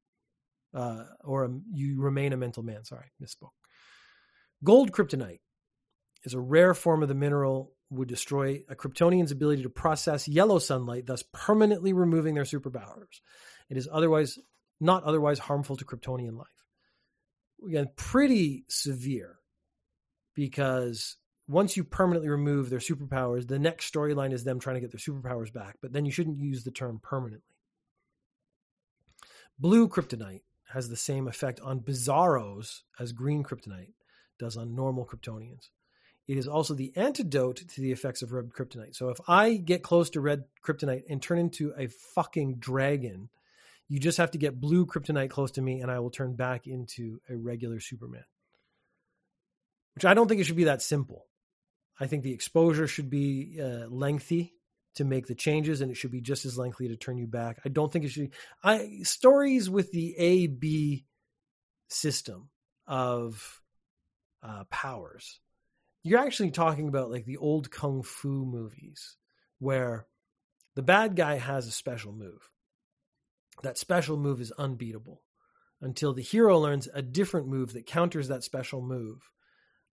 uh, 0.74 1.04
or 1.24 1.44
a, 1.44 1.50
you 1.72 2.00
remain 2.00 2.32
a 2.32 2.36
mental 2.36 2.62
man. 2.62 2.84
Sorry, 2.84 3.10
misspoke. 3.22 3.50
Gold 4.64 4.92
kryptonite 4.92 5.40
is 6.24 6.34
a 6.34 6.40
rare 6.40 6.74
form 6.74 7.02
of 7.02 7.08
the 7.08 7.14
mineral 7.14 7.72
would 7.90 8.08
destroy 8.08 8.62
a 8.68 8.74
Kryptonian's 8.74 9.32
ability 9.32 9.62
to 9.62 9.68
process 9.68 10.26
yellow 10.26 10.58
sunlight, 10.58 11.06
thus 11.06 11.22
permanently 11.32 11.92
removing 11.92 12.34
their 12.34 12.44
superpowers. 12.44 13.20
It 13.68 13.76
is 13.76 13.88
otherwise 13.90 14.38
not 14.80 15.04
otherwise 15.04 15.38
harmful 15.38 15.76
to 15.76 15.84
Kryptonian 15.84 16.36
life. 16.36 16.46
Again, 17.66 17.88
pretty 17.96 18.64
severe 18.68 19.38
because 20.34 21.16
once 21.46 21.76
you 21.76 21.84
permanently 21.84 22.28
remove 22.28 22.70
their 22.70 22.80
superpowers, 22.80 23.46
the 23.46 23.58
next 23.58 23.92
storyline 23.92 24.32
is 24.32 24.42
them 24.42 24.58
trying 24.58 24.74
to 24.76 24.80
get 24.80 24.90
their 24.90 24.98
superpowers 24.98 25.52
back, 25.52 25.76
but 25.80 25.92
then 25.92 26.04
you 26.04 26.10
shouldn't 26.10 26.38
use 26.38 26.64
the 26.64 26.70
term 26.70 26.98
permanently. 27.02 27.44
Blue 29.58 29.88
kryptonite 29.88 30.40
has 30.72 30.88
the 30.88 30.96
same 30.96 31.28
effect 31.28 31.60
on 31.60 31.80
bizarros 31.80 32.80
as 32.98 33.12
green 33.12 33.42
kryptonite 33.42 33.92
does 34.38 34.56
on 34.56 34.74
normal 34.74 35.06
Kryptonians. 35.06 35.68
It 36.28 36.36
is 36.36 36.48
also 36.48 36.74
the 36.74 36.92
antidote 36.96 37.56
to 37.56 37.80
the 37.80 37.92
effects 37.92 38.22
of 38.22 38.32
red 38.32 38.50
kryptonite. 38.50 38.94
So 38.94 39.08
if 39.08 39.18
I 39.28 39.56
get 39.56 39.82
close 39.82 40.10
to 40.10 40.20
red 40.20 40.44
kryptonite 40.64 41.02
and 41.08 41.20
turn 41.20 41.38
into 41.38 41.72
a 41.76 41.88
fucking 42.14 42.56
dragon, 42.56 43.28
you 43.88 43.98
just 43.98 44.18
have 44.18 44.30
to 44.30 44.38
get 44.38 44.60
blue 44.60 44.86
kryptonite 44.86 45.30
close 45.30 45.50
to 45.52 45.62
me, 45.62 45.80
and 45.80 45.90
I 45.90 45.98
will 45.98 46.10
turn 46.10 46.34
back 46.34 46.66
into 46.66 47.20
a 47.28 47.36
regular 47.36 47.80
Superman. 47.80 48.24
Which 49.94 50.04
I 50.04 50.14
don't 50.14 50.28
think 50.28 50.40
it 50.40 50.44
should 50.44 50.56
be 50.56 50.64
that 50.64 50.80
simple. 50.80 51.26
I 52.00 52.06
think 52.06 52.22
the 52.22 52.32
exposure 52.32 52.86
should 52.86 53.10
be 53.10 53.58
uh, 53.60 53.88
lengthy 53.88 54.54
to 54.96 55.04
make 55.04 55.26
the 55.26 55.34
changes, 55.34 55.80
and 55.80 55.90
it 55.90 55.96
should 55.96 56.10
be 56.10 56.20
just 56.20 56.44
as 56.44 56.58
likely 56.58 56.88
to 56.88 56.96
turn 56.96 57.18
you 57.18 57.26
back. 57.26 57.58
I 57.64 57.68
don't 57.68 57.92
think 57.92 58.04
it 58.04 58.08
should. 58.08 58.30
Be, 58.30 58.36
I 58.62 59.00
stories 59.02 59.70
with 59.70 59.90
the 59.92 60.14
A 60.18 60.46
B 60.46 61.06
system 61.88 62.50
of 62.86 63.60
uh, 64.42 64.64
powers. 64.70 65.40
You're 66.02 66.20
actually 66.20 66.50
talking 66.50 66.88
about 66.88 67.10
like 67.10 67.24
the 67.24 67.36
old 67.36 67.70
kung 67.70 68.02
fu 68.02 68.44
movies 68.44 69.16
where 69.58 70.06
the 70.74 70.82
bad 70.82 71.16
guy 71.16 71.36
has 71.36 71.66
a 71.66 71.70
special 71.70 72.12
move 72.12 72.50
that 73.62 73.78
special 73.78 74.16
move 74.16 74.40
is 74.40 74.52
unbeatable 74.52 75.22
until 75.80 76.12
the 76.12 76.22
hero 76.22 76.58
learns 76.58 76.88
a 76.92 77.02
different 77.02 77.48
move 77.48 77.72
that 77.72 77.86
counters 77.86 78.28
that 78.28 78.44
special 78.44 78.80
move. 78.80 79.30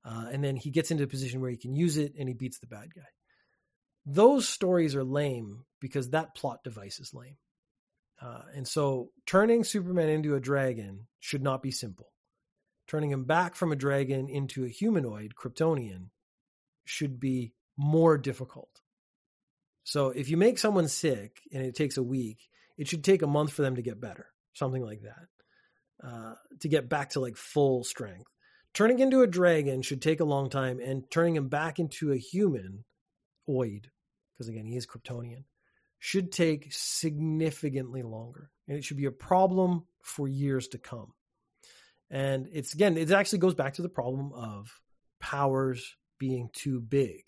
Uh, 0.06 0.28
and 0.32 0.44
then 0.44 0.56
he 0.56 0.72
gets 0.72 0.92
into 0.92 1.04
a 1.04 1.08
position 1.08 1.42
where 1.42 1.52
he 1.52 1.58
can 1.58 1.76
use 1.76 1.98
it 1.98 2.14
and 2.18 2.28
he 2.28 2.34
beats 2.34 2.60
the 2.60 2.68
bad 2.68 2.94
guy. 2.96 3.02
Those 4.06 4.48
stories 4.48 4.96
are 4.96 5.04
lame 5.04 5.66
because 5.80 6.10
that 6.10 6.36
plot 6.36 6.64
device 6.64 7.00
is 7.00 7.14
lame. 7.14 7.38
Uh, 8.22 8.42
and 8.54 8.68
so 8.68 9.12
turning 9.26 9.64
Superman 9.64 10.10
into 10.10 10.36
a 10.36 10.42
dragon 10.42 11.08
should 11.20 11.42
not 11.42 11.64
be 11.64 11.72
simple. 11.72 12.12
Turning 12.88 13.12
him 13.12 13.24
back 13.24 13.56
from 13.56 13.72
a 13.72 13.78
dragon 13.78 14.28
into 14.30 14.66
a 14.66 14.70
humanoid, 14.70 15.34
Kryptonian, 15.40 16.10
should 16.86 17.20
be 17.20 17.54
more 17.78 18.18
difficult. 18.18 18.82
So 19.84 20.10
if 20.10 20.30
you 20.30 20.38
make 20.38 20.60
someone 20.60 20.88
sick 20.88 21.40
and 21.54 21.64
it 21.64 21.76
takes 21.76 21.98
a 21.98 22.04
week, 22.04 22.50
it 22.78 22.88
should 22.88 23.04
take 23.04 23.22
a 23.22 23.28
month 23.28 23.54
for 23.54 23.62
them 23.62 23.76
to 23.76 23.82
get 23.82 24.02
better, 24.02 24.28
something 24.54 24.84
like 24.84 25.02
that, 25.02 26.08
uh, 26.08 26.34
to 26.60 26.68
get 26.68 26.90
back 26.90 27.12
to 27.12 27.20
like 27.20 27.38
full 27.38 27.84
strength. 27.84 28.32
Turning 28.74 29.00
into 29.00 29.22
a 29.22 29.28
dragon 29.28 29.82
should 29.82 30.02
take 30.02 30.20
a 30.20 30.26
long 30.26 30.50
time, 30.50 30.80
and 30.80 31.10
turning 31.10 31.36
him 31.36 31.48
back 31.48 31.80
into 31.80 32.12
a 32.12 32.18
human, 32.18 32.86
oid, 33.50 33.86
because 34.34 34.50
again, 34.50 34.66
he 34.66 34.78
is 34.78 34.86
Kryptonian, 34.86 35.44
should 35.98 36.32
take 36.32 36.68
significantly 36.72 38.04
longer. 38.04 38.52
And 38.68 38.78
it 38.78 38.84
should 38.84 38.98
be 38.98 39.06
a 39.06 39.12
problem 39.12 39.86
for 40.02 40.28
years 40.28 40.68
to 40.70 40.78
come. 40.78 41.14
And 42.10 42.48
it's 42.52 42.74
again, 42.74 42.98
it 42.98 43.12
actually 43.12 43.40
goes 43.40 43.56
back 43.56 43.76
to 43.76 43.82
the 43.82 43.90
problem 43.90 44.32
of 44.34 44.80
powers 45.20 45.96
being 46.18 46.50
too 46.54 46.80
big. 46.80 47.24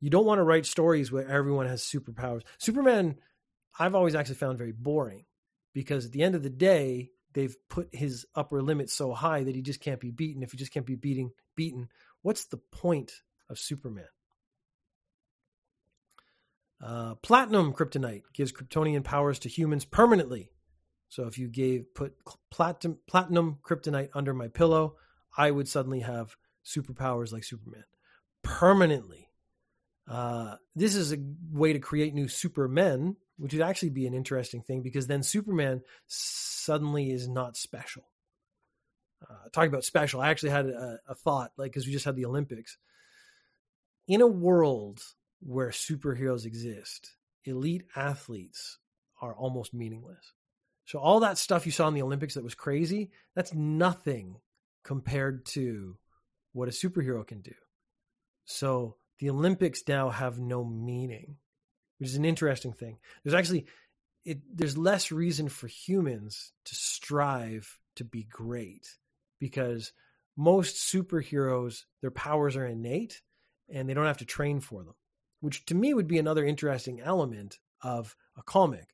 You 0.00 0.10
don't 0.10 0.26
want 0.26 0.38
to 0.38 0.44
write 0.44 0.66
stories 0.66 1.10
where 1.10 1.26
everyone 1.26 1.66
has 1.66 1.82
superpowers. 1.82 2.42
Superman, 2.58 3.16
I've 3.78 3.94
always 3.94 4.14
actually 4.14 4.36
found 4.36 4.58
very 4.58 4.72
boring 4.72 5.24
because 5.72 6.06
at 6.06 6.12
the 6.12 6.22
end 6.22 6.34
of 6.34 6.42
the 6.42 6.50
day, 6.50 7.10
they've 7.32 7.56
put 7.68 7.88
his 7.92 8.26
upper 8.34 8.62
limit 8.62 8.90
so 8.90 9.12
high 9.12 9.42
that 9.42 9.54
he 9.54 9.62
just 9.62 9.80
can't 9.80 10.00
be 10.00 10.10
beaten. 10.10 10.42
If 10.42 10.52
he 10.52 10.58
just 10.58 10.72
can't 10.72 10.86
be 10.86 10.94
beating 10.96 11.30
beaten, 11.56 11.88
what's 12.22 12.46
the 12.46 12.60
point 12.72 13.12
of 13.48 13.58
Superman? 13.58 14.06
Uh, 16.82 17.14
platinum 17.16 17.72
kryptonite 17.72 18.22
gives 18.34 18.52
Kryptonian 18.52 19.02
powers 19.02 19.38
to 19.40 19.48
humans 19.48 19.84
permanently. 19.84 20.50
So 21.08 21.26
if 21.26 21.38
you 21.38 21.48
gave 21.48 21.94
put 21.94 22.14
platinum 22.50 22.98
platinum 23.06 23.58
kryptonite 23.62 24.10
under 24.14 24.34
my 24.34 24.48
pillow, 24.48 24.96
I 25.36 25.50
would 25.50 25.68
suddenly 25.68 26.00
have 26.00 26.36
superpowers 26.64 27.32
like 27.32 27.44
Superman 27.44 27.84
permanently. 28.42 29.28
Uh, 30.08 30.56
this 30.74 30.94
is 30.94 31.12
a 31.12 31.18
way 31.50 31.72
to 31.72 31.78
create 31.78 32.14
new 32.14 32.28
supermen, 32.28 33.16
which 33.38 33.52
would 33.52 33.62
actually 33.62 33.90
be 33.90 34.06
an 34.06 34.14
interesting 34.14 34.62
thing 34.62 34.82
because 34.82 35.06
then 35.06 35.22
Superman 35.22 35.82
suddenly 36.06 37.10
is 37.10 37.28
not 37.28 37.56
special. 37.56 38.04
Uh, 39.28 39.48
talking 39.52 39.70
about 39.70 39.84
special, 39.84 40.20
I 40.20 40.28
actually 40.28 40.50
had 40.50 40.66
a, 40.66 41.00
a 41.08 41.14
thought, 41.14 41.52
like 41.56 41.72
because 41.72 41.86
we 41.86 41.92
just 41.92 42.04
had 42.04 42.16
the 42.16 42.26
Olympics. 42.26 42.76
In 44.06 44.20
a 44.20 44.26
world 44.26 45.02
where 45.40 45.70
superheroes 45.70 46.44
exist, 46.44 47.14
elite 47.44 47.84
athletes 47.94 48.78
are 49.20 49.34
almost 49.34 49.74
meaningless. 49.74 50.32
So 50.84 50.98
all 50.98 51.20
that 51.20 51.38
stuff 51.38 51.66
you 51.66 51.72
saw 51.72 51.88
in 51.88 51.94
the 51.94 52.02
Olympics 52.02 52.34
that 52.34 52.44
was 52.44 52.54
crazy, 52.54 53.10
that's 53.34 53.52
nothing 53.52 54.36
compared 54.84 55.44
to 55.46 55.96
what 56.52 56.68
a 56.68 56.72
superhero 56.72 57.26
can 57.26 57.40
do. 57.40 57.54
So 58.44 58.96
the 59.18 59.30
Olympics 59.30 59.82
now 59.88 60.10
have 60.10 60.38
no 60.38 60.64
meaning, 60.64 61.36
which 61.98 62.10
is 62.10 62.16
an 62.16 62.24
interesting 62.24 62.72
thing. 62.72 62.98
There's 63.24 63.34
actually 63.34 63.66
it 64.24 64.40
there's 64.54 64.76
less 64.76 65.12
reason 65.12 65.48
for 65.48 65.66
humans 65.68 66.52
to 66.66 66.74
strive 66.74 67.78
to 67.96 68.04
be 68.04 68.24
great 68.24 68.86
because 69.40 69.92
most 70.36 70.76
superheroes 70.92 71.84
their 72.02 72.10
powers 72.10 72.56
are 72.56 72.66
innate 72.66 73.22
and 73.72 73.88
they 73.88 73.94
don't 73.94 74.06
have 74.06 74.18
to 74.18 74.24
train 74.24 74.60
for 74.60 74.82
them 74.84 74.94
which 75.46 75.64
to 75.66 75.74
me 75.74 75.94
would 75.94 76.08
be 76.08 76.18
another 76.18 76.44
interesting 76.44 77.00
element 77.00 77.58
of 77.82 78.14
a 78.36 78.42
comic. 78.42 78.88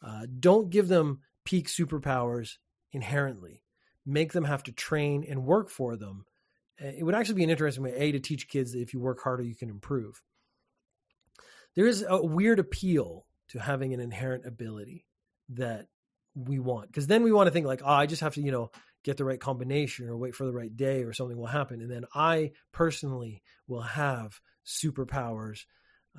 Uh, 0.00 0.26
don't 0.40 0.70
give 0.70 0.88
them 0.88 1.20
peak 1.44 1.68
superpowers 1.68 2.58
inherently. 2.92 3.62
Make 4.06 4.32
them 4.32 4.44
have 4.44 4.62
to 4.62 4.72
train 4.72 5.26
and 5.28 5.44
work 5.44 5.68
for 5.68 5.96
them. 5.96 6.24
It 6.78 7.04
would 7.04 7.14
actually 7.14 7.34
be 7.34 7.44
an 7.44 7.50
interesting 7.50 7.82
way, 7.82 7.94
A, 7.96 8.12
to 8.12 8.20
teach 8.20 8.48
kids 8.48 8.72
that 8.72 8.80
if 8.80 8.94
you 8.94 9.00
work 9.00 9.20
harder, 9.20 9.42
you 9.42 9.56
can 9.56 9.68
improve. 9.68 10.22
There 11.74 11.86
is 11.86 12.04
a 12.08 12.24
weird 12.24 12.58
appeal 12.58 13.26
to 13.48 13.58
having 13.58 13.92
an 13.92 14.00
inherent 14.00 14.46
ability 14.46 15.06
that 15.50 15.88
we 16.34 16.58
want. 16.58 16.88
Because 16.88 17.06
then 17.06 17.22
we 17.22 17.32
want 17.32 17.48
to 17.48 17.50
think 17.50 17.66
like, 17.66 17.82
oh, 17.84 17.88
I 17.88 18.06
just 18.06 18.22
have 18.22 18.34
to, 18.34 18.42
you 18.42 18.52
know, 18.52 18.70
get 19.04 19.16
the 19.16 19.24
right 19.24 19.40
combination 19.40 20.08
or 20.08 20.16
wait 20.16 20.34
for 20.34 20.44
the 20.44 20.52
right 20.52 20.74
day 20.76 21.02
or 21.02 21.12
something 21.12 21.36
will 21.36 21.46
happen. 21.46 21.80
And 21.80 21.90
then 21.90 22.04
I 22.14 22.52
personally 22.72 23.42
will 23.66 23.82
have 23.82 24.40
superpowers 24.66 25.64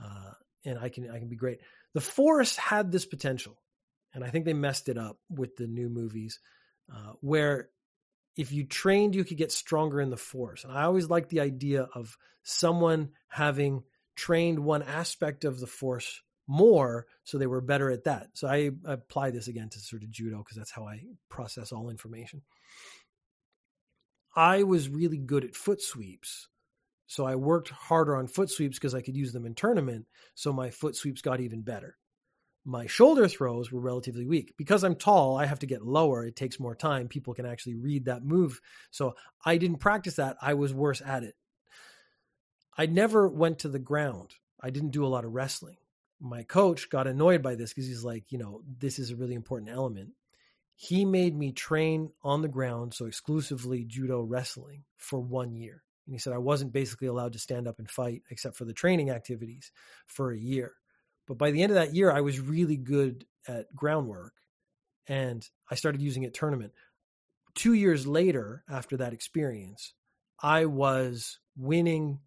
uh, 0.01 0.31
and 0.65 0.79
I 0.79 0.89
can 0.89 1.09
I 1.09 1.19
can 1.19 1.29
be 1.29 1.35
great. 1.35 1.59
The 1.93 2.01
Force 2.01 2.55
had 2.55 2.91
this 2.91 3.05
potential, 3.05 3.57
and 4.13 4.23
I 4.23 4.29
think 4.29 4.45
they 4.45 4.53
messed 4.53 4.89
it 4.89 4.97
up 4.97 5.17
with 5.29 5.55
the 5.55 5.67
new 5.67 5.89
movies, 5.89 6.39
uh, 6.93 7.13
where 7.21 7.69
if 8.35 8.51
you 8.51 8.65
trained, 8.65 9.15
you 9.15 9.23
could 9.23 9.37
get 9.37 9.51
stronger 9.51 9.99
in 9.99 10.09
the 10.09 10.17
Force. 10.17 10.63
And 10.63 10.71
I 10.71 10.83
always 10.83 11.09
liked 11.09 11.29
the 11.29 11.41
idea 11.41 11.87
of 11.93 12.17
someone 12.43 13.09
having 13.27 13.83
trained 14.15 14.59
one 14.59 14.83
aspect 14.83 15.43
of 15.43 15.59
the 15.59 15.67
Force 15.67 16.21
more, 16.47 17.07
so 17.23 17.37
they 17.37 17.47
were 17.47 17.61
better 17.61 17.89
at 17.89 18.05
that. 18.05 18.29
So 18.35 18.47
I, 18.47 18.71
I 18.85 18.93
apply 18.93 19.31
this 19.31 19.47
again 19.47 19.69
to 19.69 19.79
sort 19.79 20.03
of 20.03 20.11
judo 20.11 20.37
because 20.37 20.57
that's 20.57 20.71
how 20.71 20.87
I 20.87 21.01
process 21.29 21.71
all 21.71 21.89
information. 21.89 22.41
I 24.35 24.63
was 24.63 24.87
really 24.87 25.17
good 25.17 25.43
at 25.43 25.55
foot 25.55 25.81
sweeps 25.81 26.47
so 27.07 27.25
I 27.25 27.35
worked 27.35 27.69
harder 27.69 28.17
on 28.17 28.27
foot 28.27 28.51
sweeps 28.51 28.77
because 28.77 28.93
I 28.93 29.01
could 29.01 29.15
use 29.15 29.31
them 29.31 29.45
in 29.45 29.55
tournament. 29.55 30.05
So 30.35 30.51
my 30.51 30.69
foot 30.69 30.95
sweeps 30.95 31.21
got 31.21 31.39
even 31.39 31.61
better. 31.61 31.97
My 32.65 32.85
shoulder 32.85 33.29
throws 33.29 33.71
were 33.71 33.79
relatively 33.79 34.25
weak. 34.25 34.53
Because 34.57 34.83
I'm 34.83 34.95
tall, 34.95 35.37
I 35.37 35.45
have 35.45 35.59
to 35.59 35.65
get 35.65 35.81
lower. 35.81 36.25
It 36.25 36.35
takes 36.35 36.59
more 36.59 36.75
time. 36.75 37.07
People 37.07 37.33
can 37.33 37.45
actually 37.45 37.75
read 37.75 38.05
that 38.05 38.25
move. 38.25 38.59
So 38.91 39.15
I 39.43 39.57
didn't 39.57 39.79
practice 39.79 40.15
that. 40.15 40.35
I 40.41 40.55
was 40.55 40.73
worse 40.73 41.01
at 41.03 41.23
it. 41.23 41.35
I 42.77 42.85
never 42.87 43.29
went 43.29 43.59
to 43.59 43.69
the 43.69 43.79
ground. 43.79 44.31
I 44.61 44.69
didn't 44.69 44.91
do 44.91 45.05
a 45.05 45.07
lot 45.07 45.23
of 45.23 45.31
wrestling. 45.31 45.77
My 46.19 46.43
coach 46.43 46.89
got 46.89 47.07
annoyed 47.07 47.41
by 47.41 47.55
this 47.55 47.73
because 47.73 47.87
he's 47.87 48.03
like, 48.03 48.31
you 48.31 48.37
know, 48.37 48.61
this 48.79 48.99
is 48.99 49.11
a 49.11 49.15
really 49.15 49.35
important 49.35 49.71
element. 49.71 50.09
He 50.75 51.05
made 51.05 51.35
me 51.35 51.53
train 51.53 52.11
on 52.21 52.41
the 52.41 52.47
ground, 52.47 52.93
so 52.93 53.05
exclusively 53.05 53.85
judo 53.85 54.21
wrestling 54.21 54.83
for 54.97 55.19
one 55.19 55.55
year. 55.55 55.83
And 56.07 56.15
he 56.15 56.19
said, 56.19 56.33
I 56.33 56.37
wasn't 56.37 56.73
basically 56.73 57.07
allowed 57.07 57.33
to 57.33 57.39
stand 57.39 57.67
up 57.67 57.79
and 57.79 57.89
fight 57.89 58.23
except 58.31 58.55
for 58.55 58.65
the 58.65 58.73
training 58.73 59.09
activities 59.09 59.71
for 60.07 60.31
a 60.31 60.39
year. 60.39 60.73
But 61.27 61.37
by 61.37 61.51
the 61.51 61.61
end 61.61 61.71
of 61.71 61.75
that 61.75 61.93
year, 61.93 62.09
I 62.09 62.21
was 62.21 62.39
really 62.39 62.77
good 62.77 63.25
at 63.47 63.75
groundwork 63.75 64.33
and 65.07 65.47
I 65.69 65.75
started 65.75 66.01
using 66.01 66.23
it 66.23 66.33
tournament. 66.33 66.71
Two 67.55 67.73
years 67.73 68.07
later, 68.07 68.63
after 68.69 68.97
that 68.97 69.13
experience, 69.13 69.93
I 70.41 70.65
was 70.65 71.39
winning 71.57 72.19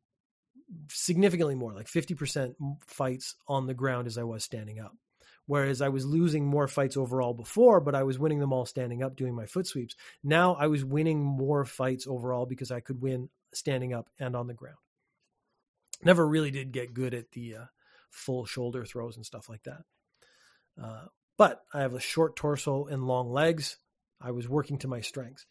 significantly 0.91 1.55
more, 1.55 1.73
like 1.73 1.87
50% 1.87 2.55
fights 2.87 3.37
on 3.49 3.67
the 3.67 3.75
ground 3.75 4.07
as 4.07 4.19
I 4.19 4.25
was 4.25 4.45
standing 4.45 4.79
up. 4.79 4.95
Whereas 5.47 5.81
I 5.81 5.89
was 5.89 6.05
losing 6.07 6.47
more 6.47 6.69
fights 6.69 6.97
overall 6.97 7.35
before, 7.35 7.81
but 7.81 7.95
I 7.95 8.05
was 8.05 8.19
winning 8.19 8.39
them 8.39 8.53
all 8.53 8.67
standing 8.67 9.03
up 9.03 9.17
doing 9.17 9.35
my 9.35 9.47
foot 9.47 9.67
sweeps. 9.67 9.97
Now 10.23 10.55
I 10.55 10.67
was 10.67 10.85
winning 10.85 11.25
more 11.25 11.65
fights 11.65 12.07
overall 12.07 12.47
because 12.47 12.71
I 12.71 12.81
could 12.81 13.01
win 13.01 13.31
standing 13.53 13.93
up 13.93 14.09
and 14.19 14.37
on 14.37 14.47
the 14.47 14.55
ground. 14.55 14.77
Never 16.03 16.27
really 16.27 16.51
did 16.51 16.73
get 16.73 16.95
good 16.95 17.15
at 17.15 17.33
the 17.33 17.57
uh, 17.57 17.65
full 18.11 18.45
shoulder 18.45 18.85
throws 18.85 19.17
and 19.17 19.27
stuff 19.27 19.49
like 19.49 19.63
that. 19.65 19.83
Uh, 20.83 21.07
but 21.37 21.63
I 21.73 21.81
have 21.81 21.95
a 21.95 22.01
short 22.01 22.37
torso 22.37 22.87
and 22.87 23.07
long 23.07 23.31
legs. 23.31 23.77
I 24.21 24.31
was 24.31 24.49
working 24.49 24.79
to 24.79 24.89
my 24.89 25.01
strengths. 25.01 25.47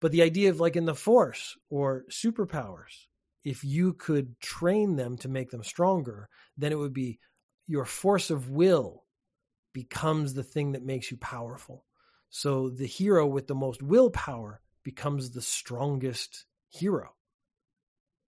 But 0.00 0.12
the 0.12 0.22
idea 0.22 0.50
of 0.50 0.60
like 0.60 0.76
in 0.76 0.84
the 0.84 0.94
force 0.94 1.56
or 1.70 2.04
superpowers, 2.10 3.06
if 3.44 3.64
you 3.64 3.92
could 3.94 4.38
train 4.40 4.96
them 4.96 5.16
to 5.18 5.28
make 5.28 5.50
them 5.50 5.62
stronger, 5.62 6.28
then 6.56 6.72
it 6.72 6.78
would 6.78 6.92
be 6.92 7.18
your 7.66 7.84
force 7.84 8.30
of 8.30 8.50
will 8.50 9.04
becomes 9.72 10.34
the 10.34 10.42
thing 10.42 10.72
that 10.72 10.84
makes 10.84 11.10
you 11.10 11.16
powerful. 11.16 11.84
So 12.30 12.68
the 12.68 12.86
hero 12.86 13.26
with 13.26 13.46
the 13.46 13.54
most 13.54 13.82
willpower 13.82 14.60
becomes 14.82 15.30
the 15.30 15.42
strongest 15.42 16.46
hero. 16.68 17.14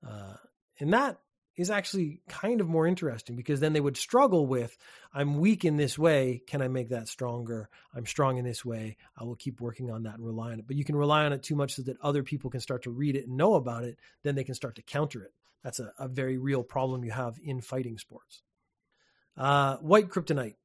Uh, 0.05 0.35
and 0.81 0.93
that 0.93 1.19
is 1.57 1.71
actually 1.71 2.21
kind 2.29 2.61
of 2.61 2.69
more 2.69 2.87
interesting 2.87 3.35
because 3.35 3.61
then 3.61 3.73
they 3.73 3.81
would 3.81 3.97
struggle 3.97 4.47
with 4.47 4.77
I'm 5.13 5.39
weak 5.39 5.65
in 5.65 5.77
this 5.77 5.99
way. 5.99 6.43
Can 6.47 6.61
I 6.61 6.69
make 6.69 6.91
that 6.91 7.09
stronger? 7.09 7.71
I'm 7.95 8.05
strong 8.05 8.37
in 8.37 8.45
this 8.45 8.65
way. 8.65 8.97
I 9.17 9.25
will 9.25 9.37
keep 9.37 9.61
working 9.61 9.91
on 9.91 10.03
that 10.03 10.17
and 10.17 10.27
rely 10.27 10.53
on 10.53 10.59
it. 10.59 10.67
But 10.67 10.77
you 10.77 10.85
can 10.85 10.97
rely 10.97 11.25
on 11.25 11.33
it 11.33 11.43
too 11.43 11.57
much 11.57 11.75
so 11.75 11.83
that 11.83 11.97
other 12.03 12.23
people 12.23 12.51
can 12.51 12.61
start 12.61 12.83
to 12.83 12.91
read 12.91 13.17
it 13.17 13.27
and 13.27 13.37
know 13.37 13.55
about 13.55 13.85
it. 13.85 13.99
Then 14.23 14.35
they 14.35 14.45
can 14.45 14.55
start 14.55 14.77
to 14.77 14.83
counter 14.83 15.23
it. 15.23 15.33
That's 15.65 15.81
a, 15.81 15.93
a 15.99 16.09
very 16.09 16.37
real 16.37 16.63
problem 16.63 17.05
you 17.05 17.11
have 17.11 17.39
in 17.43 17.63
fighting 17.63 17.99
sports. 17.99 18.43
Uh, 19.37 19.77
white 19.77 20.09
kryptonite 20.09 20.57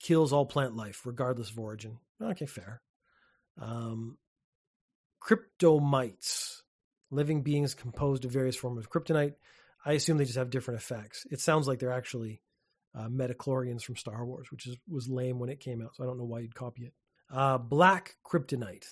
kills 0.00 0.32
all 0.32 0.46
plant 0.46 0.76
life, 0.76 1.04
regardless 1.04 1.50
of 1.50 1.58
origin. 1.58 1.98
Okay, 2.22 2.46
fair. 2.46 2.80
Um, 3.60 4.18
kryptomites 5.20 6.62
living 7.10 7.42
beings 7.42 7.74
composed 7.74 8.24
of 8.24 8.30
various 8.30 8.56
forms 8.56 8.78
of 8.78 8.90
kryptonite. 8.90 9.34
I 9.84 9.92
assume 9.92 10.18
they 10.18 10.24
just 10.24 10.38
have 10.38 10.50
different 10.50 10.80
effects. 10.80 11.26
It 11.30 11.40
sounds 11.40 11.66
like 11.66 11.78
they're 11.78 11.92
actually 11.92 12.42
uh, 12.94 13.08
midi-chlorians 13.08 13.82
from 13.82 13.96
Star 13.96 14.24
Wars, 14.24 14.50
which 14.50 14.66
is 14.66 14.76
was 14.88 15.08
lame 15.08 15.38
when 15.38 15.50
it 15.50 15.60
came 15.60 15.82
out, 15.82 15.94
so 15.94 16.02
I 16.02 16.06
don't 16.06 16.18
know 16.18 16.24
why 16.24 16.40
you'd 16.40 16.54
copy 16.54 16.84
it. 16.84 16.94
Uh, 17.30 17.58
black 17.58 18.16
kryptonite, 18.24 18.86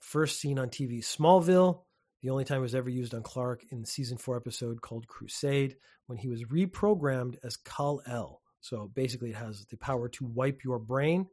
first 0.00 0.40
seen 0.40 0.58
on 0.58 0.68
TV 0.68 1.00
Smallville. 1.00 1.80
The 2.22 2.30
only 2.30 2.44
time 2.44 2.58
it 2.58 2.62
was 2.62 2.74
ever 2.74 2.88
used 2.88 3.14
on 3.14 3.22
Clark 3.22 3.64
in 3.70 3.80
the 3.80 3.86
season 3.86 4.16
four 4.16 4.36
episode 4.36 4.80
called 4.80 5.06
Crusade, 5.06 5.76
when 6.06 6.18
he 6.18 6.28
was 6.28 6.44
reprogrammed 6.44 7.36
as 7.42 7.56
Kal 7.56 8.00
El. 8.06 8.40
So 8.60 8.90
basically, 8.94 9.30
it 9.30 9.36
has 9.36 9.66
the 9.66 9.76
power 9.76 10.08
to 10.10 10.24
wipe 10.24 10.64
your 10.64 10.78
brain 10.78 11.26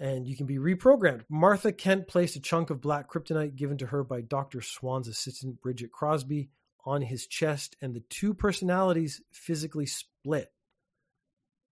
and 0.00 0.26
you 0.26 0.34
can 0.34 0.46
be 0.46 0.56
reprogrammed. 0.56 1.24
Martha 1.28 1.72
Kent 1.72 2.08
placed 2.08 2.34
a 2.34 2.40
chunk 2.40 2.70
of 2.70 2.80
black 2.80 3.08
kryptonite 3.08 3.54
given 3.54 3.76
to 3.78 3.86
her 3.86 4.02
by 4.02 4.22
Dr. 4.22 4.62
Swan's 4.62 5.06
assistant, 5.06 5.60
Bridgette 5.60 5.90
Crosby, 5.90 6.48
on 6.86 7.02
his 7.02 7.26
chest, 7.26 7.76
and 7.82 7.94
the 7.94 8.02
two 8.08 8.32
personalities 8.32 9.20
physically 9.30 9.84
split. 9.84 10.50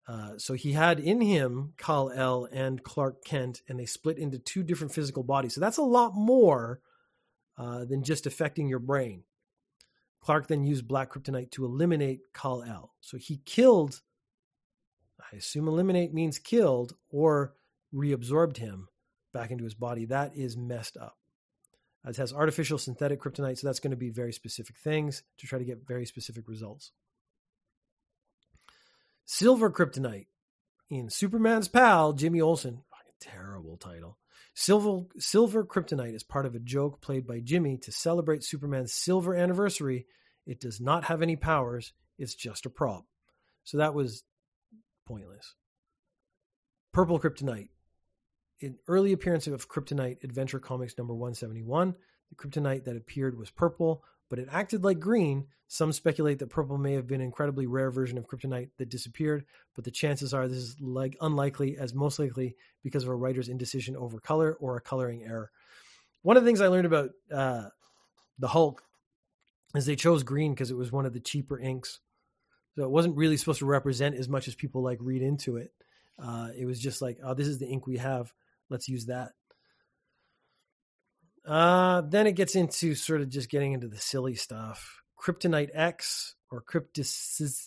Uh, 0.08 0.38
so 0.38 0.54
he 0.54 0.72
had 0.72 0.98
in 0.98 1.20
him 1.20 1.74
Kal 1.76 2.10
El 2.10 2.48
and 2.50 2.82
Clark 2.82 3.24
Kent, 3.24 3.60
and 3.68 3.78
they 3.78 3.86
split 3.86 4.18
into 4.18 4.38
two 4.38 4.62
different 4.62 4.94
physical 4.94 5.22
bodies. 5.22 5.54
So 5.54 5.60
that's 5.60 5.76
a 5.76 5.82
lot 5.82 6.14
more 6.14 6.80
uh, 7.58 7.84
than 7.84 8.02
just 8.02 8.26
affecting 8.26 8.68
your 8.68 8.78
brain. 8.78 9.24
Clark 10.22 10.48
then 10.48 10.64
used 10.64 10.88
black 10.88 11.12
kryptonite 11.12 11.50
to 11.52 11.66
eliminate 11.66 12.20
Kal 12.32 12.62
El. 12.62 12.94
So 13.02 13.18
he 13.18 13.42
killed, 13.44 14.00
I 15.20 15.36
assume 15.36 15.68
eliminate 15.68 16.14
means 16.14 16.38
killed 16.38 16.94
or 17.10 17.52
reabsorbed 17.94 18.56
him 18.56 18.88
back 19.32 19.50
into 19.50 19.64
his 19.64 19.74
body. 19.74 20.06
That 20.06 20.36
is 20.36 20.56
messed 20.56 20.96
up. 20.96 21.16
Uh, 22.06 22.10
it 22.10 22.16
has 22.16 22.32
artificial 22.32 22.78
synthetic 22.78 23.20
kryptonite, 23.20 23.58
so 23.58 23.66
that's 23.66 23.80
going 23.80 23.90
to 23.92 23.96
be 23.96 24.10
very 24.10 24.32
specific 24.32 24.76
things 24.78 25.22
to 25.38 25.46
try 25.46 25.58
to 25.58 25.64
get 25.64 25.86
very 25.86 26.06
specific 26.06 26.48
results. 26.48 26.92
Silver 29.24 29.70
Kryptonite 29.70 30.26
in 30.90 31.08
Superman's 31.08 31.68
pal, 31.68 32.12
Jimmy 32.12 32.40
Olsen. 32.40 32.82
Terrible 33.20 33.78
title. 33.78 34.18
Silver, 34.54 35.06
Silver 35.18 35.64
Kryptonite 35.64 36.14
is 36.14 36.22
part 36.22 36.44
of 36.44 36.54
a 36.54 36.60
joke 36.60 37.00
played 37.00 37.26
by 37.26 37.40
Jimmy 37.40 37.78
to 37.78 37.92
celebrate 37.92 38.44
Superman's 38.44 38.92
silver 38.92 39.34
anniversary. 39.34 40.06
It 40.46 40.60
does 40.60 40.80
not 40.80 41.04
have 41.04 41.22
any 41.22 41.36
powers, 41.36 41.94
it's 42.18 42.34
just 42.34 42.66
a 42.66 42.70
prop. 42.70 43.06
So 43.64 43.78
that 43.78 43.94
was 43.94 44.24
pointless. 45.06 45.54
Purple 46.92 47.18
Kryptonite. 47.18 47.70
In 48.60 48.76
early 48.88 49.12
appearance 49.12 49.46
of 49.46 49.68
Kryptonite 49.68 50.22
Adventure 50.22 50.60
Comics 50.60 50.96
number 50.96 51.12
171, 51.12 51.94
the 52.30 52.34
kryptonite 52.36 52.84
that 52.84 52.96
appeared 52.96 53.36
was 53.38 53.50
purple, 53.50 54.04
but 54.30 54.38
it 54.38 54.48
acted 54.50 54.84
like 54.84 55.00
green. 55.00 55.46
Some 55.66 55.92
speculate 55.92 56.38
that 56.38 56.50
purple 56.50 56.78
may 56.78 56.92
have 56.92 57.06
been 57.06 57.20
an 57.20 57.26
incredibly 57.26 57.66
rare 57.66 57.90
version 57.90 58.16
of 58.16 58.26
kryptonite 58.26 58.70
that 58.78 58.88
disappeared, 58.88 59.44
but 59.74 59.84
the 59.84 59.90
chances 59.90 60.32
are 60.32 60.46
this 60.46 60.58
is 60.58 60.76
like 60.80 61.16
unlikely, 61.20 61.76
as 61.78 61.94
most 61.94 62.18
likely 62.18 62.56
because 62.82 63.02
of 63.02 63.08
a 63.08 63.14
writer's 63.14 63.48
indecision 63.48 63.96
over 63.96 64.20
color 64.20 64.56
or 64.60 64.76
a 64.76 64.80
coloring 64.80 65.24
error. 65.24 65.50
One 66.22 66.36
of 66.36 66.44
the 66.44 66.48
things 66.48 66.60
I 66.60 66.68
learned 66.68 66.86
about 66.86 67.10
uh, 67.32 67.68
the 68.38 68.48
Hulk 68.48 68.82
is 69.74 69.86
they 69.86 69.96
chose 69.96 70.22
green 70.22 70.54
because 70.54 70.70
it 70.70 70.76
was 70.76 70.92
one 70.92 71.06
of 71.06 71.12
the 71.12 71.20
cheaper 71.20 71.58
inks, 71.58 72.00
so 72.76 72.84
it 72.84 72.90
wasn't 72.90 73.16
really 73.16 73.36
supposed 73.36 73.58
to 73.58 73.66
represent 73.66 74.16
as 74.16 74.28
much 74.28 74.48
as 74.48 74.54
people 74.54 74.82
like 74.82 74.98
read 75.00 75.22
into 75.22 75.56
it. 75.56 75.72
Uh, 76.18 76.48
it 76.56 76.64
was 76.64 76.78
just 76.78 77.02
like, 77.02 77.18
oh, 77.24 77.34
this 77.34 77.48
is 77.48 77.58
the 77.58 77.66
ink 77.66 77.86
we 77.86 77.98
have. 77.98 78.32
Let's 78.74 78.88
use 78.88 79.06
that. 79.06 79.30
Uh, 81.46 82.00
then 82.00 82.26
it 82.26 82.32
gets 82.32 82.56
into 82.56 82.96
sort 82.96 83.20
of 83.20 83.28
just 83.28 83.48
getting 83.48 83.72
into 83.72 83.86
the 83.86 83.98
silly 83.98 84.34
stuff. 84.34 85.00
Kryptonite 85.16 85.70
X 85.72 86.34
or 86.50 86.60
kryptisium. 86.60 87.60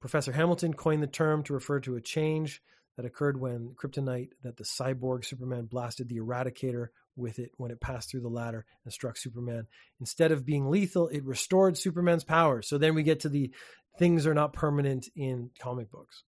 Professor 0.00 0.32
Hamilton 0.32 0.72
coined 0.72 1.02
the 1.02 1.06
term 1.06 1.42
to 1.42 1.52
refer 1.52 1.78
to 1.80 1.96
a 1.96 2.00
change 2.00 2.62
that 2.96 3.04
occurred 3.04 3.38
when 3.38 3.74
kryptonite 3.76 4.30
that 4.42 4.56
the 4.56 4.64
cyborg 4.64 5.26
Superman 5.26 5.66
blasted 5.66 6.08
the 6.08 6.16
Eradicator 6.16 6.86
with 7.14 7.38
it 7.38 7.50
when 7.58 7.70
it 7.70 7.82
passed 7.82 8.10
through 8.10 8.22
the 8.22 8.28
ladder 8.28 8.64
and 8.84 8.94
struck 8.94 9.18
Superman. 9.18 9.66
Instead 10.00 10.32
of 10.32 10.46
being 10.46 10.70
lethal, 10.70 11.08
it 11.08 11.22
restored 11.26 11.76
Superman's 11.76 12.24
powers. 12.24 12.66
So 12.66 12.78
then 12.78 12.94
we 12.94 13.02
get 13.02 13.20
to 13.20 13.28
the 13.28 13.52
things 13.98 14.26
are 14.26 14.32
not 14.32 14.54
permanent 14.54 15.06
in 15.14 15.50
comic 15.60 15.90
books. 15.90 16.24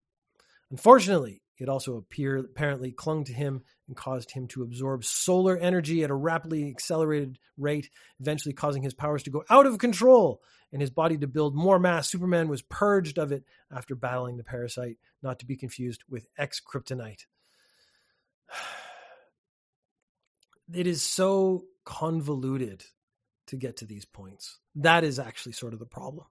Unfortunately, 0.70 1.40
it 1.58 1.68
also 1.68 1.96
appear, 1.96 2.38
apparently 2.38 2.90
clung 2.90 3.24
to 3.24 3.32
him 3.32 3.62
and 3.86 3.96
caused 3.96 4.32
him 4.32 4.48
to 4.48 4.62
absorb 4.62 5.04
solar 5.04 5.56
energy 5.56 6.02
at 6.02 6.10
a 6.10 6.14
rapidly 6.14 6.68
accelerated 6.68 7.38
rate, 7.56 7.90
eventually 8.20 8.52
causing 8.52 8.82
his 8.82 8.94
powers 8.94 9.22
to 9.24 9.30
go 9.30 9.44
out 9.48 9.66
of 9.66 9.78
control 9.78 10.42
and 10.72 10.80
his 10.80 10.90
body 10.90 11.16
to 11.18 11.28
build 11.28 11.54
more 11.54 11.78
mass. 11.78 12.08
Superman 12.08 12.48
was 12.48 12.62
purged 12.62 13.18
of 13.18 13.30
it 13.30 13.44
after 13.70 13.94
battling 13.94 14.36
the 14.36 14.44
parasite, 14.44 14.98
not 15.22 15.38
to 15.38 15.46
be 15.46 15.56
confused 15.56 16.02
with 16.08 16.26
X 16.36 16.60
kryptonite. 16.60 17.26
It 20.72 20.86
is 20.86 21.02
so 21.02 21.66
convoluted 21.84 22.84
to 23.48 23.56
get 23.56 23.76
to 23.76 23.84
these 23.84 24.06
points. 24.06 24.60
That 24.76 25.04
is 25.04 25.18
actually 25.18 25.52
sort 25.52 25.74
of 25.74 25.78
the 25.78 25.84
problem. 25.84 26.24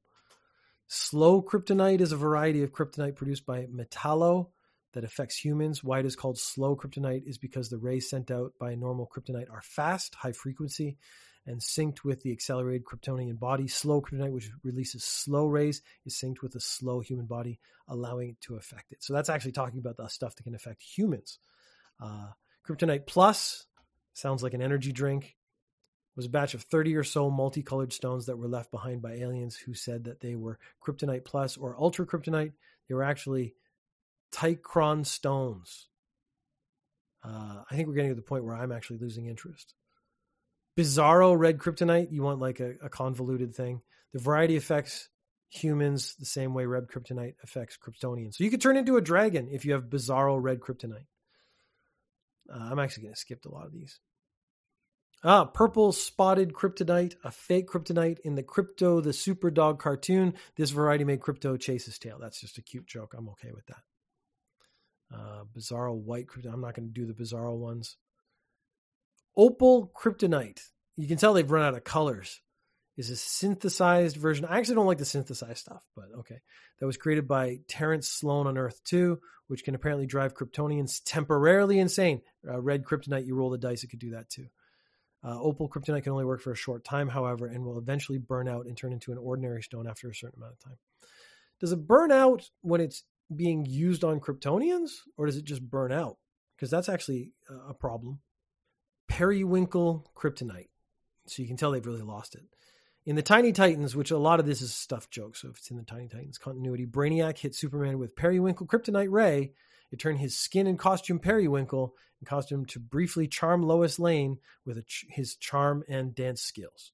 Slow 0.87 1.43
kryptonite 1.43 2.01
is 2.01 2.11
a 2.11 2.17
variety 2.17 2.63
of 2.63 2.71
kryptonite 2.71 3.15
produced 3.15 3.45
by 3.45 3.67
Metallo 3.67 4.49
that 4.93 5.03
affects 5.03 5.35
humans. 5.35 5.83
Why 5.83 5.99
it 5.99 6.05
is 6.05 6.15
called 6.15 6.37
slow 6.37 6.75
kryptonite 6.75 7.27
is 7.27 7.37
because 7.37 7.69
the 7.69 7.77
rays 7.77 8.09
sent 8.09 8.31
out 8.31 8.53
by 8.59 8.75
normal 8.75 9.09
kryptonite 9.13 9.51
are 9.51 9.61
fast, 9.61 10.15
high 10.15 10.31
frequency, 10.31 10.97
and 11.45 11.59
synced 11.59 12.03
with 12.03 12.21
the 12.21 12.31
accelerated 12.31 12.85
Kryptonian 12.85 13.37
body. 13.37 13.67
Slow 13.67 14.01
kryptonite, 14.01 14.31
which 14.31 14.51
releases 14.63 15.03
slow 15.03 15.47
rays, 15.47 15.81
is 16.05 16.15
synced 16.15 16.41
with 16.41 16.55
a 16.55 16.59
slow 16.59 17.01
human 17.01 17.25
body, 17.25 17.59
allowing 17.87 18.29
it 18.29 18.41
to 18.41 18.55
affect 18.55 18.91
it. 18.91 19.03
So 19.03 19.13
that's 19.13 19.29
actually 19.29 19.51
talking 19.51 19.79
about 19.79 19.97
the 19.97 20.07
stuff 20.07 20.35
that 20.35 20.43
can 20.43 20.55
affect 20.55 20.81
humans. 20.81 21.39
Uh, 22.01 22.27
kryptonite 22.65 23.07
Plus 23.07 23.65
sounds 24.13 24.43
like 24.43 24.53
an 24.53 24.61
energy 24.61 24.91
drink. 24.91 25.35
Was 26.15 26.27
a 26.27 26.29
batch 26.29 26.53
of 26.53 26.61
30 26.61 26.95
or 26.95 27.03
so 27.03 27.31
multicolored 27.31 27.91
stones 27.91 28.27
that 28.27 28.37
were 28.37 28.47
left 28.47 28.69
behind 28.69 29.01
by 29.01 29.13
aliens 29.13 29.55
who 29.55 29.73
said 29.73 30.03
that 30.03 30.19
they 30.19 30.35
were 30.35 30.59
kryptonite 30.79 31.25
plus 31.25 31.57
or 31.57 31.75
ultra 31.75 32.05
kryptonite. 32.05 32.53
They 32.87 32.93
were 32.93 33.03
actually 33.03 33.55
Tychron 34.33 35.05
stones. 35.05 35.87
Uh, 37.23 37.63
I 37.69 37.75
think 37.75 37.87
we're 37.87 37.95
getting 37.95 38.11
to 38.11 38.15
the 38.15 38.21
point 38.21 38.43
where 38.43 38.55
I'm 38.55 38.71
actually 38.71 38.99
losing 38.99 39.27
interest. 39.27 39.73
Bizarro 40.77 41.37
red 41.37 41.59
kryptonite, 41.59 42.11
you 42.11 42.23
want 42.23 42.39
like 42.39 42.59
a, 42.59 42.73
a 42.83 42.89
convoluted 42.89 43.55
thing. 43.55 43.81
The 44.13 44.19
variety 44.19 44.55
affects 44.57 45.09
humans 45.49 46.15
the 46.19 46.25
same 46.25 46.53
way 46.53 46.65
red 46.65 46.87
kryptonite 46.87 47.35
affects 47.43 47.77
Kryptonians. 47.77 48.35
So 48.35 48.43
you 48.43 48.49
could 48.49 48.61
turn 48.61 48.77
into 48.77 48.97
a 48.97 49.01
dragon 49.01 49.49
if 49.51 49.65
you 49.65 49.73
have 49.73 49.83
bizarro 49.83 50.41
red 50.41 50.59
kryptonite. 50.59 51.05
Uh, 52.51 52.69
I'm 52.71 52.79
actually 52.79 53.03
going 53.03 53.13
to 53.13 53.19
skip 53.19 53.45
a 53.45 53.49
lot 53.49 53.65
of 53.65 53.71
these. 53.71 53.99
Ah, 55.23 55.45
purple 55.45 55.93
spotted 55.93 56.53
kryptonite, 56.53 57.15
a 57.23 57.31
fake 57.31 57.69
kryptonite 57.69 58.19
in 58.21 58.35
the 58.35 58.43
Crypto 58.43 58.99
the 58.99 59.13
Super 59.13 59.49
Dog 59.49 59.79
cartoon. 59.79 60.33
This 60.57 60.71
variety 60.71 61.05
made 61.05 61.21
Crypto 61.21 61.55
chase 61.55 61.85
his 61.85 61.97
tail. 61.97 62.17
That's 62.19 62.41
just 62.41 62.57
a 62.57 62.61
cute 62.61 62.87
joke. 62.87 63.13
I'm 63.17 63.29
okay 63.29 63.51
with 63.53 63.65
that. 63.67 63.83
Uh, 65.13 65.43
Bizarro 65.55 65.95
White 65.95 66.27
Kryptonite. 66.27 66.53
I'm 66.53 66.61
not 66.61 66.75
going 66.75 66.87
to 66.87 66.93
do 66.93 67.05
the 67.05 67.13
Bizarro 67.13 67.55
ones. 67.55 67.97
Opal 69.35 69.91
Kryptonite. 69.95 70.61
You 70.95 71.07
can 71.07 71.17
tell 71.17 71.33
they've 71.33 71.49
run 71.49 71.65
out 71.65 71.75
of 71.75 71.83
colors. 71.83 72.41
Is 72.95 73.09
a 73.09 73.15
synthesized 73.15 74.17
version. 74.17 74.45
I 74.45 74.59
actually 74.59 74.75
don't 74.75 74.85
like 74.85 74.99
the 74.99 75.05
synthesized 75.05 75.57
stuff, 75.57 75.83
but 75.95 76.05
okay. 76.19 76.41
That 76.79 76.85
was 76.85 76.97
created 76.97 77.27
by 77.27 77.59
Terrence 77.67 78.07
Sloan 78.07 78.45
on 78.45 78.55
Earth 78.55 78.81
2, 78.85 79.19
which 79.47 79.63
can 79.63 79.73
apparently 79.73 80.05
drive 80.05 80.35
Kryptonians 80.35 81.01
temporarily 81.03 81.79
insane. 81.79 82.21
Uh, 82.47 82.61
red 82.61 82.83
Kryptonite, 82.83 83.25
you 83.25 83.35
roll 83.35 83.49
the 83.49 83.57
dice, 83.57 83.83
it 83.83 83.87
could 83.87 83.99
do 83.99 84.11
that 84.11 84.29
too. 84.29 84.45
Uh, 85.23 85.39
opal 85.41 85.69
Kryptonite 85.69 86.03
can 86.03 86.11
only 86.11 86.25
work 86.25 86.41
for 86.41 86.51
a 86.51 86.55
short 86.55 86.83
time, 86.83 87.07
however, 87.07 87.47
and 87.47 87.65
will 87.65 87.79
eventually 87.79 88.19
burn 88.19 88.47
out 88.47 88.67
and 88.67 88.77
turn 88.77 88.93
into 88.93 89.11
an 89.11 89.17
ordinary 89.17 89.63
stone 89.63 89.87
after 89.87 90.09
a 90.09 90.15
certain 90.15 90.37
amount 90.37 90.53
of 90.53 90.59
time. 90.59 90.77
Does 91.59 91.71
it 91.71 91.87
burn 91.87 92.11
out 92.11 92.49
when 92.61 92.81
it's 92.81 93.03
being 93.33 93.65
used 93.65 94.03
on 94.03 94.19
Kryptonians, 94.19 94.91
or 95.17 95.25
does 95.25 95.37
it 95.37 95.45
just 95.45 95.61
burn 95.61 95.91
out? 95.91 96.17
Because 96.55 96.69
that's 96.69 96.89
actually 96.89 97.31
a 97.67 97.73
problem. 97.73 98.19
Periwinkle 99.07 100.11
Kryptonite. 100.15 100.69
So 101.27 101.41
you 101.41 101.47
can 101.47 101.57
tell 101.57 101.71
they've 101.71 101.85
really 101.85 102.01
lost 102.01 102.35
it. 102.35 102.43
In 103.05 103.15
the 103.15 103.21
Tiny 103.21 103.51
Titans, 103.51 103.95
which 103.95 104.11
a 104.11 104.17
lot 104.17 104.39
of 104.39 104.45
this 104.45 104.61
is 104.61 104.73
stuff 104.73 105.09
joke, 105.09 105.35
so 105.35 105.49
if 105.49 105.57
it's 105.57 105.71
in 105.71 105.77
the 105.77 105.83
Tiny 105.83 106.07
Titans 106.07 106.37
continuity, 106.37 106.85
Brainiac 106.85 107.37
hit 107.37 107.53
Superman 107.53 107.99
with 107.99 108.15
Periwinkle 108.15 108.67
Kryptonite 108.67 109.11
Ray. 109.11 109.51
It 109.91 109.99
turned 109.99 110.19
his 110.19 110.37
skin 110.37 110.67
and 110.67 110.79
costume 110.79 111.19
periwinkle 111.19 111.93
and 112.19 112.27
caused 112.27 112.51
him 112.51 112.65
to 112.67 112.79
briefly 112.79 113.27
charm 113.27 113.61
Lois 113.61 113.99
Lane 113.99 114.39
with 114.65 114.85
ch- 114.87 115.05
his 115.09 115.35
charm 115.35 115.83
and 115.89 116.15
dance 116.15 116.41
skills. 116.41 116.91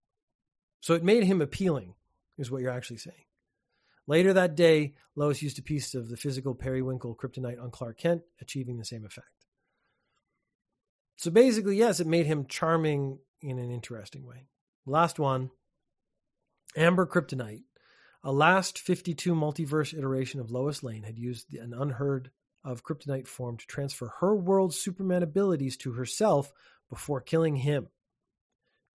So 0.81 0.95
it 0.95 1.03
made 1.03 1.23
him 1.23 1.41
appealing, 1.41 1.93
is 2.37 2.49
what 2.49 2.61
you're 2.61 2.71
actually 2.71 2.97
saying. 2.97 3.23
Later 4.09 4.33
that 4.33 4.55
day, 4.55 4.95
Lois 5.15 5.43
used 5.43 5.59
a 5.59 5.61
piece 5.61 5.93
of 5.93 6.09
the 6.09 6.17
physical 6.17 6.55
periwinkle 6.55 7.15
kryptonite 7.15 7.61
on 7.61 7.69
Clark 7.69 7.99
Kent, 7.99 8.23
achieving 8.41 8.79
the 8.79 8.83
same 8.83 9.05
effect. 9.05 9.45
So 11.15 11.29
basically, 11.29 11.77
yes, 11.77 11.99
it 11.99 12.07
made 12.07 12.25
him 12.25 12.47
charming 12.47 13.19
in 13.39 13.59
an 13.59 13.69
interesting 13.69 14.25
way. 14.25 14.47
Last 14.87 15.19
one 15.19 15.51
Amber 16.75 17.05
Kryptonite. 17.05 17.65
A 18.23 18.31
last 18.31 18.79
52 18.79 19.35
multiverse 19.35 19.95
iteration 19.95 20.39
of 20.39 20.49
Lois 20.49 20.81
Lane 20.81 21.03
had 21.03 21.19
used 21.19 21.53
an 21.53 21.75
unheard 21.77 22.31
of 22.63 22.83
kryptonite 22.83 23.27
form 23.27 23.57
to 23.57 23.67
transfer 23.67 24.11
her 24.21 24.35
world's 24.35 24.75
Superman 24.75 25.21
abilities 25.21 25.77
to 25.77 25.93
herself 25.93 26.51
before 26.89 27.21
killing 27.21 27.57
him. 27.57 27.89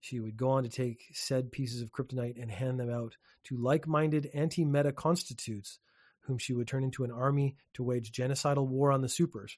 She 0.04 0.20
would 0.20 0.36
go 0.36 0.50
on 0.50 0.64
to 0.64 0.68
take 0.68 1.06
said 1.14 1.50
pieces 1.50 1.80
of 1.80 1.90
kryptonite 1.90 2.38
and 2.38 2.50
hand 2.50 2.78
them 2.78 2.90
out 2.90 3.16
to 3.44 3.56
like 3.56 3.88
minded 3.88 4.28
anti 4.34 4.62
meta 4.62 4.92
constitutes, 4.92 5.78
whom 6.20 6.36
she 6.36 6.52
would 6.52 6.68
turn 6.68 6.84
into 6.84 7.04
an 7.04 7.10
army 7.10 7.56
to 7.72 7.82
wage 7.82 8.12
genocidal 8.12 8.66
war 8.66 8.92
on 8.92 9.00
the 9.00 9.08
supers. 9.08 9.56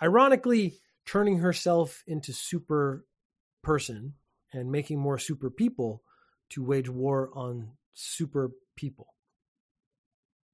Ironically, 0.00 0.78
turning 1.04 1.38
herself 1.38 2.04
into 2.06 2.32
super 2.32 3.06
person 3.64 4.14
and 4.52 4.70
making 4.70 5.00
more 5.00 5.18
super 5.18 5.50
people 5.50 6.04
to 6.50 6.62
wage 6.62 6.88
war 6.88 7.30
on 7.34 7.72
super 7.92 8.52
people. 8.76 9.16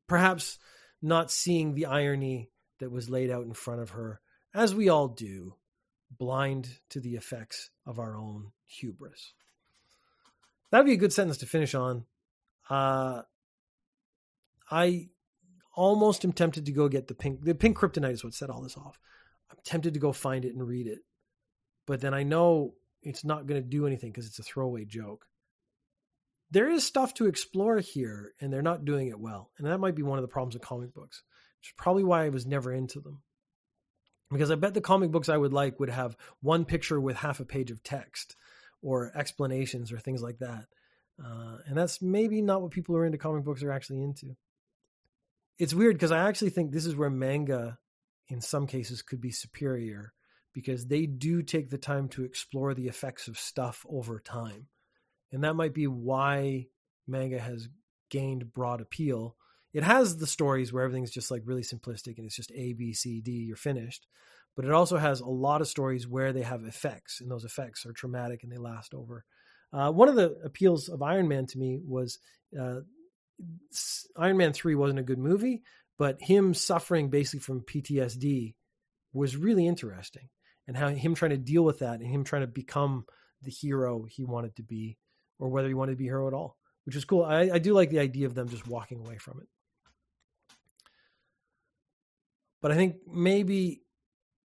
Perhaps 0.08 0.58
not 1.02 1.30
seeing 1.30 1.74
the 1.74 1.84
irony 1.84 2.48
that 2.80 2.90
was 2.90 3.10
laid 3.10 3.30
out 3.30 3.44
in 3.44 3.52
front 3.52 3.82
of 3.82 3.90
her, 3.90 4.22
as 4.54 4.74
we 4.74 4.88
all 4.88 5.08
do, 5.08 5.54
blind 6.18 6.78
to 6.90 7.00
the 7.00 7.14
effects 7.14 7.70
of 7.86 7.98
our 7.98 8.16
own 8.16 8.52
hubris. 8.66 9.32
That'd 10.70 10.86
be 10.86 10.92
a 10.92 10.96
good 10.96 11.12
sentence 11.12 11.38
to 11.38 11.46
finish 11.46 11.74
on. 11.74 12.04
Uh, 12.68 13.22
I 14.70 15.08
almost 15.74 16.24
am 16.24 16.32
tempted 16.32 16.66
to 16.66 16.72
go 16.72 16.88
get 16.88 17.08
the 17.08 17.14
pink. 17.14 17.44
The 17.44 17.54
pink 17.54 17.78
kryptonite 17.78 18.12
is 18.12 18.24
what 18.24 18.34
set 18.34 18.50
all 18.50 18.62
this 18.62 18.76
off. 18.76 18.98
I'm 19.50 19.58
tempted 19.64 19.94
to 19.94 20.00
go 20.00 20.12
find 20.12 20.44
it 20.44 20.54
and 20.54 20.66
read 20.66 20.86
it, 20.86 21.00
but 21.86 22.00
then 22.00 22.14
I 22.14 22.22
know 22.22 22.74
it's 23.02 23.24
not 23.24 23.46
going 23.46 23.62
to 23.62 23.68
do 23.68 23.86
anything 23.86 24.10
because 24.10 24.26
it's 24.26 24.38
a 24.38 24.42
throwaway 24.42 24.84
joke. 24.84 25.26
There 26.50 26.70
is 26.70 26.84
stuff 26.84 27.14
to 27.14 27.26
explore 27.26 27.78
here, 27.78 28.32
and 28.40 28.52
they're 28.52 28.62
not 28.62 28.84
doing 28.84 29.08
it 29.08 29.18
well, 29.18 29.50
and 29.58 29.66
that 29.66 29.78
might 29.78 29.94
be 29.94 30.02
one 30.02 30.18
of 30.18 30.22
the 30.22 30.28
problems 30.28 30.54
with 30.54 30.62
comic 30.62 30.94
books. 30.94 31.22
Is 31.62 31.72
probably 31.76 32.04
why 32.04 32.24
I 32.24 32.28
was 32.28 32.46
never 32.46 32.72
into 32.72 33.00
them. 33.00 33.22
Because 34.34 34.50
I 34.50 34.56
bet 34.56 34.74
the 34.74 34.82
comic 34.82 35.10
books 35.10 35.30
I 35.30 35.36
would 35.36 35.54
like 35.54 35.80
would 35.80 35.88
have 35.88 36.16
one 36.42 36.66
picture 36.66 37.00
with 37.00 37.16
half 37.16 37.40
a 37.40 37.44
page 37.46 37.70
of 37.70 37.82
text, 37.82 38.36
or 38.82 39.10
explanations, 39.14 39.90
or 39.90 39.98
things 39.98 40.22
like 40.22 40.40
that. 40.40 40.66
Uh, 41.24 41.58
and 41.66 41.78
that's 41.78 42.02
maybe 42.02 42.42
not 42.42 42.60
what 42.60 42.72
people 42.72 42.94
who 42.94 43.00
are 43.00 43.06
into 43.06 43.16
comic 43.16 43.44
books 43.44 43.62
are 43.62 43.72
actually 43.72 44.02
into 44.02 44.36
it's 45.58 45.74
weird 45.74 45.96
because 45.96 46.10
I 46.10 46.28
actually 46.28 46.50
think 46.50 46.72
this 46.72 46.86
is 46.86 46.96
where 46.96 47.10
manga, 47.10 47.78
in 48.28 48.40
some 48.40 48.66
cases, 48.66 49.02
could 49.02 49.20
be 49.20 49.30
superior 49.30 50.12
because 50.52 50.86
they 50.86 51.06
do 51.06 51.42
take 51.42 51.70
the 51.70 51.78
time 51.78 52.08
to 52.10 52.24
explore 52.24 52.74
the 52.74 52.88
effects 52.88 53.28
of 53.28 53.38
stuff 53.38 53.84
over 53.88 54.20
time. 54.20 54.68
And 55.32 55.44
that 55.44 55.54
might 55.54 55.74
be 55.74 55.86
why 55.86 56.66
manga 57.06 57.38
has 57.38 57.68
gained 58.10 58.52
broad 58.52 58.80
appeal. 58.80 59.36
It 59.74 59.82
has 59.82 60.16
the 60.16 60.26
stories 60.26 60.72
where 60.72 60.84
everything's 60.84 61.10
just 61.10 61.30
like 61.30 61.42
really 61.44 61.62
simplistic 61.62 62.16
and 62.16 62.26
it's 62.26 62.36
just 62.36 62.52
A, 62.52 62.72
B, 62.72 62.94
C, 62.94 63.20
D, 63.20 63.32
you're 63.32 63.56
finished. 63.56 64.06
But 64.56 64.64
it 64.64 64.70
also 64.70 64.96
has 64.96 65.20
a 65.20 65.26
lot 65.26 65.60
of 65.60 65.68
stories 65.68 66.06
where 66.06 66.32
they 66.32 66.42
have 66.42 66.64
effects, 66.64 67.20
and 67.20 67.28
those 67.28 67.44
effects 67.44 67.84
are 67.84 67.92
traumatic 67.92 68.44
and 68.44 68.52
they 68.52 68.56
last 68.56 68.94
over. 68.94 69.24
Uh, 69.72 69.90
one 69.90 70.08
of 70.08 70.14
the 70.14 70.36
appeals 70.44 70.88
of 70.88 71.02
Iron 71.02 71.26
Man 71.26 71.46
to 71.46 71.58
me 71.58 71.80
was 71.84 72.20
uh, 72.58 72.80
Iron 74.16 74.36
Man 74.36 74.52
3 74.52 74.76
wasn't 74.76 75.00
a 75.00 75.04
good 75.04 75.18
movie, 75.18 75.64
but 75.98 76.20
him 76.20 76.54
suffering 76.54 77.10
basically 77.10 77.40
from 77.40 77.62
PTSD 77.62 78.54
was 79.12 79.36
really 79.36 79.66
interesting. 79.66 80.28
And 80.66 80.76
how 80.76 80.88
him 80.88 81.14
trying 81.14 81.32
to 81.32 81.36
deal 81.36 81.64
with 81.64 81.80
that 81.80 82.00
and 82.00 82.06
him 82.06 82.24
trying 82.24 82.42
to 82.42 82.48
become 82.48 83.04
the 83.42 83.50
hero 83.50 84.04
he 84.08 84.24
wanted 84.24 84.56
to 84.56 84.62
be, 84.62 84.98
or 85.38 85.48
whether 85.48 85.68
he 85.68 85.74
wanted 85.74 85.92
to 85.92 85.98
be 85.98 86.06
a 86.06 86.10
hero 86.10 86.28
at 86.28 86.34
all, 86.34 86.56
which 86.86 86.96
is 86.96 87.04
cool. 87.04 87.24
I, 87.24 87.50
I 87.54 87.58
do 87.58 87.74
like 87.74 87.90
the 87.90 87.98
idea 87.98 88.26
of 88.26 88.34
them 88.34 88.48
just 88.48 88.66
walking 88.66 89.00
away 89.00 89.18
from 89.18 89.40
it. 89.40 89.48
But 92.64 92.72
I 92.72 92.76
think 92.76 92.96
maybe 93.06 93.82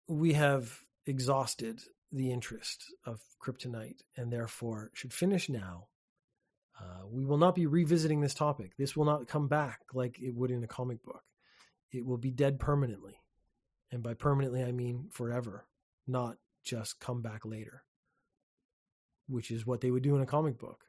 we 0.10 0.34
have 0.34 0.78
exhausted 1.06 1.80
the 2.12 2.34
interest 2.34 2.84
of 3.06 3.22
kryptonite 3.42 4.02
and 4.18 4.30
therefore 4.30 4.92
should 4.94 5.14
finish 5.14 5.48
now 5.48 5.88
uh, 6.78 7.08
we 7.10 7.24
will 7.24 7.38
not 7.38 7.56
be 7.56 7.66
revisiting 7.66 8.20
this 8.20 8.34
topic. 8.34 8.74
This 8.78 8.94
will 8.94 9.06
not 9.06 9.30
come 9.30 9.48
back 9.48 9.80
like 9.94 10.20
it 10.20 10.36
would 10.36 10.52
in 10.52 10.66
a 10.66 10.68
comic 10.68 11.02
book. 11.02 11.24
It 11.94 12.06
will 12.06 12.18
be 12.18 12.30
dead 12.30 12.60
permanently. 12.60 13.16
And 13.90 14.04
by 14.04 14.16
permanently, 14.16 14.66
I 14.66 14.74
mean 14.74 15.08
forever, 15.10 15.66
not 16.06 16.36
just 16.66 17.00
come 17.00 17.22
back 17.22 17.46
later, 17.46 17.84
which 19.30 19.50
is 19.50 19.66
what 19.66 19.80
they 19.80 19.92
would 19.92 20.04
do 20.04 20.18
in 20.18 20.22
a 20.22 20.26
comic 20.26 20.60
book. 20.60 20.89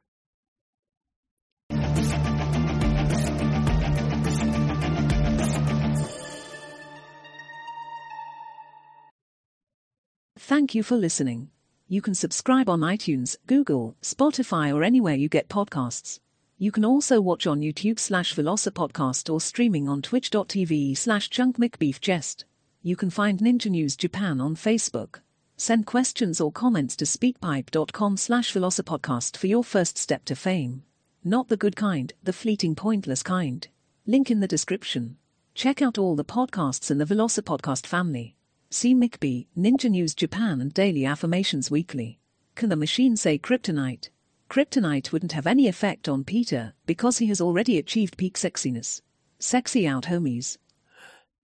Thank 10.51 10.75
you 10.75 10.83
for 10.83 10.97
listening. 10.97 11.49
You 11.87 12.03
can 12.03 12.17
subscribe 12.17 12.69
on 12.69 12.81
iTunes, 12.81 13.37
Google, 13.47 13.95
Spotify, 14.03 14.75
or 14.75 14.83
anywhere 14.83 15.15
you 15.15 15.29
get 15.29 15.49
podcasts. 15.49 16.19
You 16.59 16.73
can 16.73 16.85
also 16.85 17.21
watch 17.21 17.47
on 17.47 17.61
YouTube 17.61 18.01
slash 18.01 18.35
Velocipodcast 18.35 19.33
or 19.33 19.41
streaming 19.41 19.89
on 19.89 20.03
twitch.tv 20.03 20.99
slash 20.99 21.31
chunkmcbeefchest. 21.31 22.43
You 22.83 22.97
can 22.97 23.11
find 23.11 23.39
Ninja 23.39 23.71
News 23.71 23.95
Japan 23.95 24.41
on 24.41 24.57
Facebook. 24.57 25.21
Send 25.57 25.87
questions 25.87 26.41
or 26.41 26.51
comments 26.51 26.97
to 26.97 27.05
speakpipe.com 27.05 28.17
slash 28.17 28.53
Velocipodcast 28.53 29.37
for 29.37 29.47
your 29.47 29.63
first 29.63 29.97
step 29.97 30.25
to 30.25 30.35
fame. 30.35 30.83
Not 31.23 31.47
the 31.47 31.57
good 31.57 31.77
kind, 31.77 32.13
the 32.25 32.33
fleeting 32.33 32.75
pointless 32.75 33.23
kind. 33.23 33.69
Link 34.05 34.33
in 34.33 34.41
the 34.41 34.49
description. 34.49 35.17
Check 35.55 35.81
out 35.81 35.97
all 35.97 36.17
the 36.17 36.25
podcasts 36.25 36.91
in 36.91 36.99
the 36.99 37.05
Velocipodcast 37.05 37.87
family. 37.87 38.35
See 38.73 38.95
McBee, 38.95 39.49
Ninja 39.59 39.91
News 39.91 40.15
Japan 40.15 40.61
and 40.61 40.73
Daily 40.73 41.05
Affirmations 41.05 41.73
Weekly. 41.73 42.21
Can 42.55 42.69
the 42.69 42.77
machine 42.77 43.17
say 43.17 43.37
kryptonite? 43.37 44.11
Kryptonite 44.49 45.11
wouldn't 45.11 45.33
have 45.33 45.49
any 45.49 45.67
effect 45.67 46.09
on 46.09 46.23
Peter 46.23 46.75
because 46.87 47.19
he 47.19 47.27
has 47.27 47.41
already 47.41 47.79
achieved 47.79 48.17
peak 48.17 48.39
sexiness. 48.39 49.03
Sexy 49.41 49.89
out, 49.89 50.05
homies. 50.05 50.57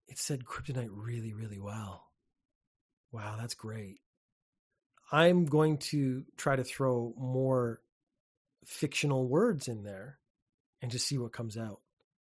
It 0.06 0.18
said 0.18 0.44
kryptonite 0.44 0.90
really, 0.92 1.32
really 1.32 1.58
well. 1.58 2.04
Wow, 3.10 3.34
that's 3.40 3.54
great. 3.54 3.98
I'm 5.10 5.46
going 5.46 5.78
to 5.78 6.24
try 6.36 6.54
to 6.54 6.62
throw 6.62 7.12
more 7.18 7.80
fictional 8.64 9.26
words 9.26 9.66
in 9.66 9.82
there 9.82 10.18
and 10.80 10.92
just 10.92 11.08
see 11.08 11.18
what 11.18 11.32
comes 11.32 11.56
out. 11.56 11.80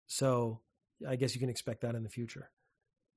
So 0.08 0.62
I 1.08 1.18
guess 1.18 1.36
you 1.36 1.40
can 1.40 1.50
expect 1.50 1.82
that 1.82 1.94
in 1.94 2.02
the 2.02 2.10
future. 2.10 2.50